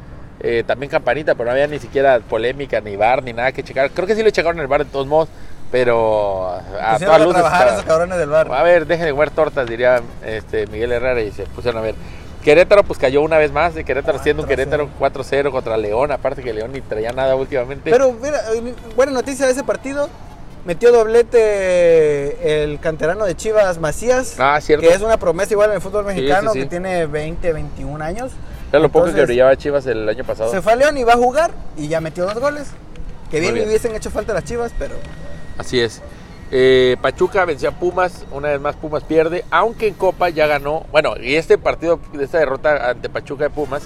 Eh, 0.42 0.64
también 0.66 0.88
campanita, 0.88 1.34
pero 1.34 1.44
no 1.44 1.50
había 1.52 1.66
ni 1.66 1.78
siquiera 1.78 2.18
polémica, 2.20 2.80
ni 2.80 2.96
bar, 2.96 3.22
ni 3.22 3.34
nada 3.34 3.52
que 3.52 3.62
checar. 3.62 3.90
Creo 3.90 4.06
que 4.06 4.14
sí 4.14 4.22
le 4.22 4.32
checaron 4.32 4.58
el 4.58 4.66
bar 4.66 4.82
de 4.86 4.90
todos 4.90 5.06
modos, 5.06 5.28
pero 5.70 6.50
a 6.50 6.98
todas 6.98 7.02
a 7.02 7.18
luces. 7.18 7.34
trabajar 7.34 7.68
esos 7.68 7.84
cabrones 7.84 8.18
del 8.18 8.28
bar. 8.28 8.52
a 8.52 8.62
ver, 8.62 8.86
dejen 8.86 9.06
de 9.06 9.12
comer 9.12 9.30
tortas, 9.30 9.68
diría 9.68 10.02
este 10.24 10.66
Miguel 10.66 10.92
Herrera, 10.92 11.20
y 11.20 11.30
se 11.30 11.44
pusieron 11.44 11.80
a 11.80 11.84
ver. 11.84 11.94
Querétaro 12.42 12.82
pues 12.84 12.98
cayó 12.98 13.20
una 13.20 13.36
vez 13.36 13.52
más, 13.52 13.74
de 13.74 13.84
Querétaro 13.84 14.18
siendo 14.18 14.42
un 14.42 14.48
4-0. 14.48 14.50
Querétaro 14.50 14.88
4-0 14.98 15.50
contra 15.50 15.76
León, 15.76 16.10
aparte 16.10 16.42
que 16.42 16.54
León 16.54 16.72
ni 16.72 16.80
traía 16.80 17.12
nada 17.12 17.36
últimamente. 17.36 17.90
Pero 17.90 18.12
mira, 18.12 18.40
buena 18.96 19.12
noticia 19.12 19.46
de 19.46 19.52
ese 19.52 19.62
partido. 19.62 20.08
Metió 20.64 20.92
doblete 20.92 22.62
el 22.62 22.80
canterano 22.80 23.24
de 23.24 23.34
Chivas 23.34 23.78
Macías. 23.78 24.36
ah, 24.38 24.58
cierto. 24.60 24.86
Que 24.86 24.94
es 24.94 25.00
una 25.00 25.16
promesa 25.16 25.54
igual 25.54 25.70
en 25.70 25.76
el 25.76 25.80
fútbol 25.80 26.04
mexicano, 26.04 26.52
sí, 26.52 26.58
sí. 26.58 26.64
que 26.64 26.70
tiene 26.70 27.06
20, 27.06 27.52
21 27.52 28.04
años. 28.04 28.32
Era 28.70 28.80
lo 28.80 28.88
poco 28.90 29.12
que 29.12 29.22
brillaba 29.22 29.56
Chivas 29.56 29.86
el 29.86 30.08
año 30.08 30.24
pasado. 30.24 30.50
Se 30.50 30.60
fue 30.60 30.72
a 30.72 30.76
León 30.76 30.96
y 30.98 31.04
va 31.04 31.14
a 31.14 31.16
jugar 31.16 31.50
y 31.76 31.88
ya 31.88 32.00
metió 32.00 32.24
dos 32.24 32.38
goles. 32.38 32.68
Que 33.30 33.40
bien, 33.40 33.54
bien. 33.54 33.64
le 33.64 33.70
hubiesen 33.70 33.94
hecho 33.94 34.10
falta 34.10 34.34
las 34.34 34.44
Chivas, 34.44 34.72
pero 34.78 34.96
Así 35.60 35.78
es. 35.80 36.00
Eh, 36.52 36.96
Pachuca 37.00 37.44
venció 37.44 37.68
a 37.68 37.72
Pumas, 37.72 38.24
una 38.32 38.48
vez 38.48 38.60
más 38.60 38.74
Pumas 38.74 39.04
pierde, 39.04 39.44
aunque 39.50 39.86
en 39.86 39.94
Copa 39.94 40.30
ya 40.30 40.46
ganó. 40.46 40.84
Bueno, 40.90 41.14
y 41.20 41.36
este 41.36 41.58
partido, 41.58 42.00
esta 42.18 42.38
derrota 42.38 42.90
ante 42.90 43.08
Pachuca 43.08 43.44
de 43.44 43.50
Pumas, 43.50 43.82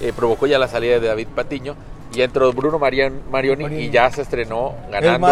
eh, 0.00 0.12
provocó 0.14 0.46
ya 0.46 0.58
la 0.58 0.68
salida 0.68 1.00
de 1.00 1.08
David 1.08 1.28
Patiño. 1.34 1.74
Y 2.14 2.22
entró 2.22 2.50
Bruno 2.52 2.78
Marian- 2.78 3.20
Marioni 3.30 3.64
y 3.74 3.90
ya 3.90 4.08
se 4.10 4.22
estrenó 4.22 4.74
ganando 4.90 5.26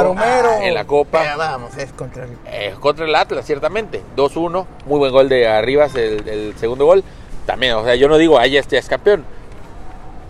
en 0.61 0.75
la 0.75 0.85
Copa. 0.85 1.20
Pero 1.23 1.38
vamos, 1.38 1.77
es 1.77 1.92
contra 1.92 2.25
el. 2.25 2.31
Eh, 2.47 2.75
contra 2.81 3.05
el 3.07 3.14
Atlas, 3.14 3.47
ciertamente. 3.47 4.03
2-1. 4.16 4.66
Muy 4.87 4.99
buen 4.99 5.12
gol 5.12 5.29
de 5.29 5.47
Arribas, 5.49 5.94
el, 5.94 6.29
el 6.29 6.55
segundo 6.59 6.85
gol. 6.87 7.05
También, 7.47 7.75
o 7.75 7.85
sea, 7.85 7.94
yo 7.94 8.09
no 8.09 8.18
digo, 8.18 8.38
ah, 8.38 8.47
ya 8.49 8.59
este 8.59 8.77
es 8.77 8.88
campeón. 8.88 9.25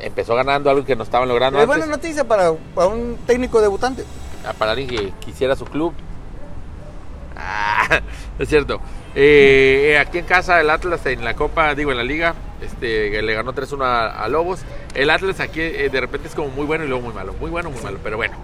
Empezó 0.01 0.35
ganando 0.35 0.69
algo 0.69 0.85
que 0.85 0.95
no 0.95 1.03
estaban 1.05 1.29
logrando 1.29 1.59
es 1.61 1.67
buena 1.67 1.87
noticia 1.87 2.25
para, 2.25 2.53
para 2.75 2.89
un 2.89 3.17
técnico 3.27 3.61
debutante. 3.63 4.05
Para 4.53 4.73
alguien 4.73 4.89
que 4.89 5.13
quisiera 5.25 5.57
su 5.57 5.65
club. 5.65 5.93
Ah, 7.37 8.01
es 8.39 8.49
cierto. 8.49 8.81
Eh, 9.17 9.97
aquí 10.01 10.19
en 10.19 10.25
casa 10.25 10.61
el 10.61 10.71
Atlas 10.71 11.05
en 11.07 11.25
la 11.25 11.35
Copa, 11.35 11.75
digo 11.75 11.91
en 11.93 11.97
la 11.99 12.05
Liga, 12.05 12.35
este, 12.61 13.23
le 13.23 13.35
ganó 13.35 13.53
3-1 13.55 13.85
a, 13.85 14.07
a 14.25 14.29
Lobos. 14.29 14.61
El 14.95 15.11
Atlas 15.11 15.41
aquí 15.41 15.61
eh, 15.61 15.89
de 15.91 16.01
repente 16.01 16.29
es 16.29 16.35
como 16.35 16.49
muy 16.49 16.67
bueno 16.67 16.85
y 16.85 16.89
luego 16.89 17.03
muy 17.05 17.15
malo. 17.15 17.35
Muy 17.41 17.51
bueno, 17.51 17.71
muy 17.71 17.81
malo, 17.83 17.99
pero 18.03 18.17
bueno. 18.17 18.35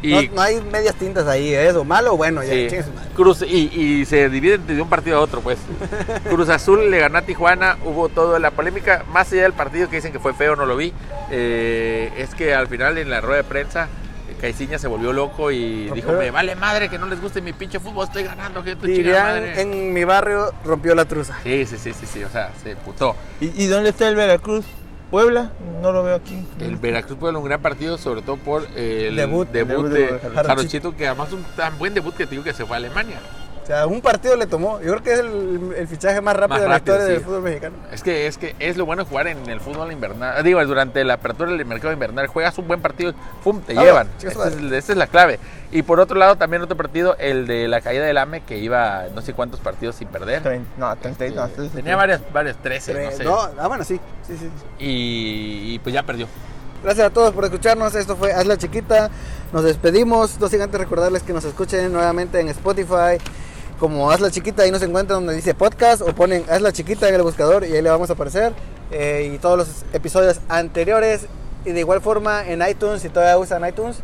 Y 0.00 0.10
no, 0.10 0.22
no 0.34 0.42
hay 0.42 0.60
medias 0.60 0.96
tintas 0.96 1.28
ahí, 1.28 1.54
eso, 1.54 1.84
malo 1.84 2.14
o 2.14 2.16
bueno, 2.16 2.42
Sí. 2.42 2.66
Cruz, 3.14 3.42
y, 3.42 3.70
y 3.72 4.04
se 4.04 4.28
dividen 4.28 4.66
de 4.66 4.82
un 4.82 4.88
partido 4.88 5.18
a 5.18 5.20
otro, 5.20 5.40
pues. 5.42 5.58
Cruz 6.28 6.48
Azul 6.48 6.90
le 6.90 6.98
ganó 6.98 7.18
a 7.18 7.22
Tijuana, 7.22 7.78
hubo 7.84 8.08
toda 8.08 8.40
la 8.40 8.50
polémica, 8.50 9.04
más 9.12 9.32
allá 9.32 9.42
del 9.42 9.52
partido 9.52 9.88
que 9.88 9.96
dicen 9.96 10.10
que 10.12 10.18
fue 10.18 10.34
feo, 10.34 10.56
no 10.56 10.66
lo 10.66 10.76
vi. 10.76 10.92
eh, 11.30 12.12
es 12.16 12.34
que 12.34 12.52
al 12.52 12.66
final 12.66 12.98
en 12.98 13.10
la 13.10 13.20
rueda 13.20 13.36
de 13.42 13.44
prensa, 13.44 13.84
eh, 13.84 14.01
Caiciña 14.42 14.76
se 14.76 14.88
volvió 14.88 15.12
loco 15.12 15.50
y 15.52 15.88
dijo: 15.90 16.08
pero- 16.08 16.18
Me 16.18 16.30
vale 16.32 16.56
madre 16.56 16.88
que 16.90 16.98
no 16.98 17.06
les 17.06 17.20
guste 17.22 17.40
mi 17.40 17.52
pinche 17.52 17.78
fútbol, 17.78 18.06
estoy 18.06 18.24
ganando, 18.24 18.62
que 18.64 18.74
tu 18.74 18.86
madre. 18.88 19.60
en 19.62 19.92
mi 19.94 20.02
barrio 20.02 20.52
rompió 20.64 20.94
la 20.96 21.04
truza. 21.04 21.38
Sí, 21.44 21.64
sí, 21.64 21.78
sí, 21.78 21.92
sí, 21.94 22.06
sí, 22.06 22.24
o 22.24 22.28
sea, 22.28 22.50
se 22.62 22.74
putó. 22.74 23.14
¿Y, 23.40 23.62
y 23.62 23.66
dónde 23.68 23.90
está 23.90 24.08
el 24.08 24.16
Veracruz? 24.16 24.66
¿Puebla? 25.12 25.52
No 25.80 25.92
lo 25.92 26.02
veo 26.02 26.16
aquí. 26.16 26.44
El 26.58 26.76
Veracruz 26.76 27.18
fue 27.20 27.30
un 27.36 27.44
gran 27.44 27.62
partido, 27.62 27.98
sobre 27.98 28.22
todo 28.22 28.36
por 28.38 28.66
el 28.74 29.14
Debut, 29.14 29.46
debut, 29.48 29.86
debut 29.86 29.88
de 29.90 30.18
de. 30.30 30.42
Jarochito, 30.44 30.96
que 30.96 31.06
además 31.06 31.32
un 31.32 31.44
tan 31.56 31.78
buen 31.78 31.94
debut 31.94 32.14
que 32.16 32.24
te 32.26 32.30
digo 32.32 32.42
que 32.42 32.52
se 32.52 32.66
fue 32.66 32.74
a 32.74 32.78
Alemania. 32.78 33.20
O 33.62 33.66
sea, 33.66 33.86
un 33.86 34.00
partido 34.00 34.34
le 34.36 34.46
tomó. 34.48 34.80
Yo 34.80 34.90
creo 34.92 35.02
que 35.04 35.12
es 35.12 35.18
el, 35.20 35.72
el 35.78 35.86
fichaje 35.86 36.20
más 36.20 36.34
rápido 36.34 36.56
Más 36.56 36.60
de 36.62 36.68
la 36.68 36.74
rápido, 36.78 36.94
historia 36.96 37.06
sí. 37.06 37.12
del 37.12 37.24
fútbol 37.24 37.42
mexicano. 37.42 37.76
Es 37.92 38.02
que, 38.02 38.26
es 38.26 38.36
que 38.36 38.56
es 38.58 38.76
lo 38.76 38.84
bueno 38.86 39.04
jugar 39.04 39.28
en 39.28 39.48
el 39.48 39.60
fútbol 39.60 39.92
invernal. 39.92 40.42
Digo, 40.42 40.64
durante 40.66 41.04
la 41.04 41.14
apertura 41.14 41.52
del 41.52 41.64
mercado 41.64 41.92
invernal, 41.92 42.26
juegas 42.26 42.58
un 42.58 42.66
buen 42.66 42.80
partido, 42.82 43.14
¡pum! 43.44 43.60
te 43.60 43.78
Ah, 43.78 43.82
llevan. 43.84 44.08
Esa 44.20 44.48
es, 44.48 44.90
es 44.90 44.96
la 44.96 45.06
clave. 45.06 45.38
Y 45.70 45.82
por 45.82 46.00
otro 46.00 46.18
lado, 46.18 46.36
también 46.36 46.60
otro 46.62 46.76
partido, 46.76 47.16
el 47.18 47.46
de 47.46 47.68
la 47.68 47.80
caída 47.80 48.04
del 48.04 48.18
AME, 48.18 48.40
que 48.42 48.58
iba 48.58 49.04
no 49.14 49.22
sé 49.22 49.32
cuántos 49.32 49.60
partidos 49.60 49.94
sin 49.94 50.08
perder. 50.08 50.42
Trein- 50.42 50.64
No, 50.76 50.94
30, 50.96 51.28
no, 51.30 51.44
Este, 51.46 51.62
sí, 51.62 51.68
sí, 51.68 51.76
tenía 51.76 51.94
varias, 51.96 52.20
varias 52.32 52.56
13, 52.56 53.04
no 53.04 53.10
sé. 53.12 53.24
No, 53.24 53.38
ah, 53.58 53.68
bueno, 53.68 53.84
sí. 53.84 54.00
sí, 54.26 54.36
sí. 54.38 54.50
Y, 54.80 55.74
y 55.74 55.78
pues 55.78 55.94
ya 55.94 56.02
perdió. 56.02 56.26
Gracias 56.82 57.06
a 57.06 57.10
todos 57.10 57.32
por 57.32 57.44
escucharnos. 57.44 57.94
Esto 57.94 58.16
fue 58.16 58.32
Hazla 58.32 58.56
Chiquita. 58.58 59.08
Nos 59.52 59.62
despedimos. 59.62 60.40
No 60.40 60.48
sin 60.48 60.60
antes 60.62 60.80
recordarles 60.80 61.22
que 61.22 61.32
nos 61.32 61.44
escuchen 61.44 61.92
nuevamente 61.92 62.40
en 62.40 62.48
Spotify. 62.48 63.18
Como 63.82 64.12
Hazla 64.12 64.30
Chiquita, 64.30 64.62
ahí 64.62 64.70
nos 64.70 64.80
encuentran 64.82 65.18
donde 65.18 65.34
dice 65.34 65.54
podcast 65.54 66.02
o 66.02 66.14
ponen 66.14 66.44
Hazla 66.48 66.70
Chiquita 66.72 67.08
en 67.08 67.16
el 67.16 67.22
buscador 67.22 67.64
y 67.64 67.72
ahí 67.74 67.82
le 67.82 67.90
vamos 67.90 68.08
a 68.10 68.12
aparecer. 68.12 68.52
Eh, 68.92 69.32
y 69.34 69.38
todos 69.38 69.58
los 69.58 69.68
episodios 69.92 70.38
anteriores. 70.48 71.26
Y 71.64 71.72
de 71.72 71.80
igual 71.80 72.00
forma 72.00 72.46
en 72.46 72.62
iTunes, 72.64 73.02
si 73.02 73.08
todavía 73.08 73.36
usan 73.38 73.66
iTunes, 73.68 73.96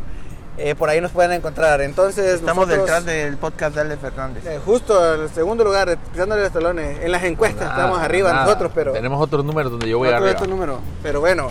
eh, 0.57 0.75
por 0.75 0.89
ahí 0.89 1.01
nos 1.01 1.13
pueden 1.13 1.31
encontrar. 1.31 1.81
Entonces, 1.81 2.41
Estamos 2.41 2.67
nosotros, 2.67 2.87
detrás 2.87 3.05
del 3.05 3.37
podcast 3.37 3.77
de 3.77 3.81
Ale 3.83 3.97
Fernández. 3.99 4.45
eh, 4.47 4.59
justo 4.67 4.99
al 5.01 5.31
segundo 5.31 5.63
lugar, 5.63 5.97
pisándole 6.11 6.43
los 6.43 6.53
talones. 6.53 6.99
En 7.01 7.13
las 7.13 7.23
encuestas 7.23 7.69
Nada, 7.69 7.77
estamos 7.77 8.01
arriba 8.01 8.33
nada. 8.33 8.47
nosotros, 8.47 8.73
pero. 8.75 8.93
Tenemos 8.95 9.23
otros 9.23 9.45
números 9.45 9.71
donde 9.71 9.89
yo 9.89 9.99
voy 9.99 10.09
Otro 10.09 10.17
de 10.19 10.25
arriba. 10.25 10.31
estos 10.39 10.49
números. 10.49 10.81
Pero 11.05 11.21
bueno, 11.21 11.51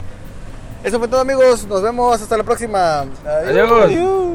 eso 0.84 1.00
fue 1.00 1.08
todo 1.08 1.22
amigos. 1.22 1.66
Nos 1.66 1.82
vemos 1.82 2.22
hasta 2.22 2.36
la 2.36 2.44
próxima. 2.44 3.06
Adiós. 3.26 3.72
Adiós. 3.86 4.28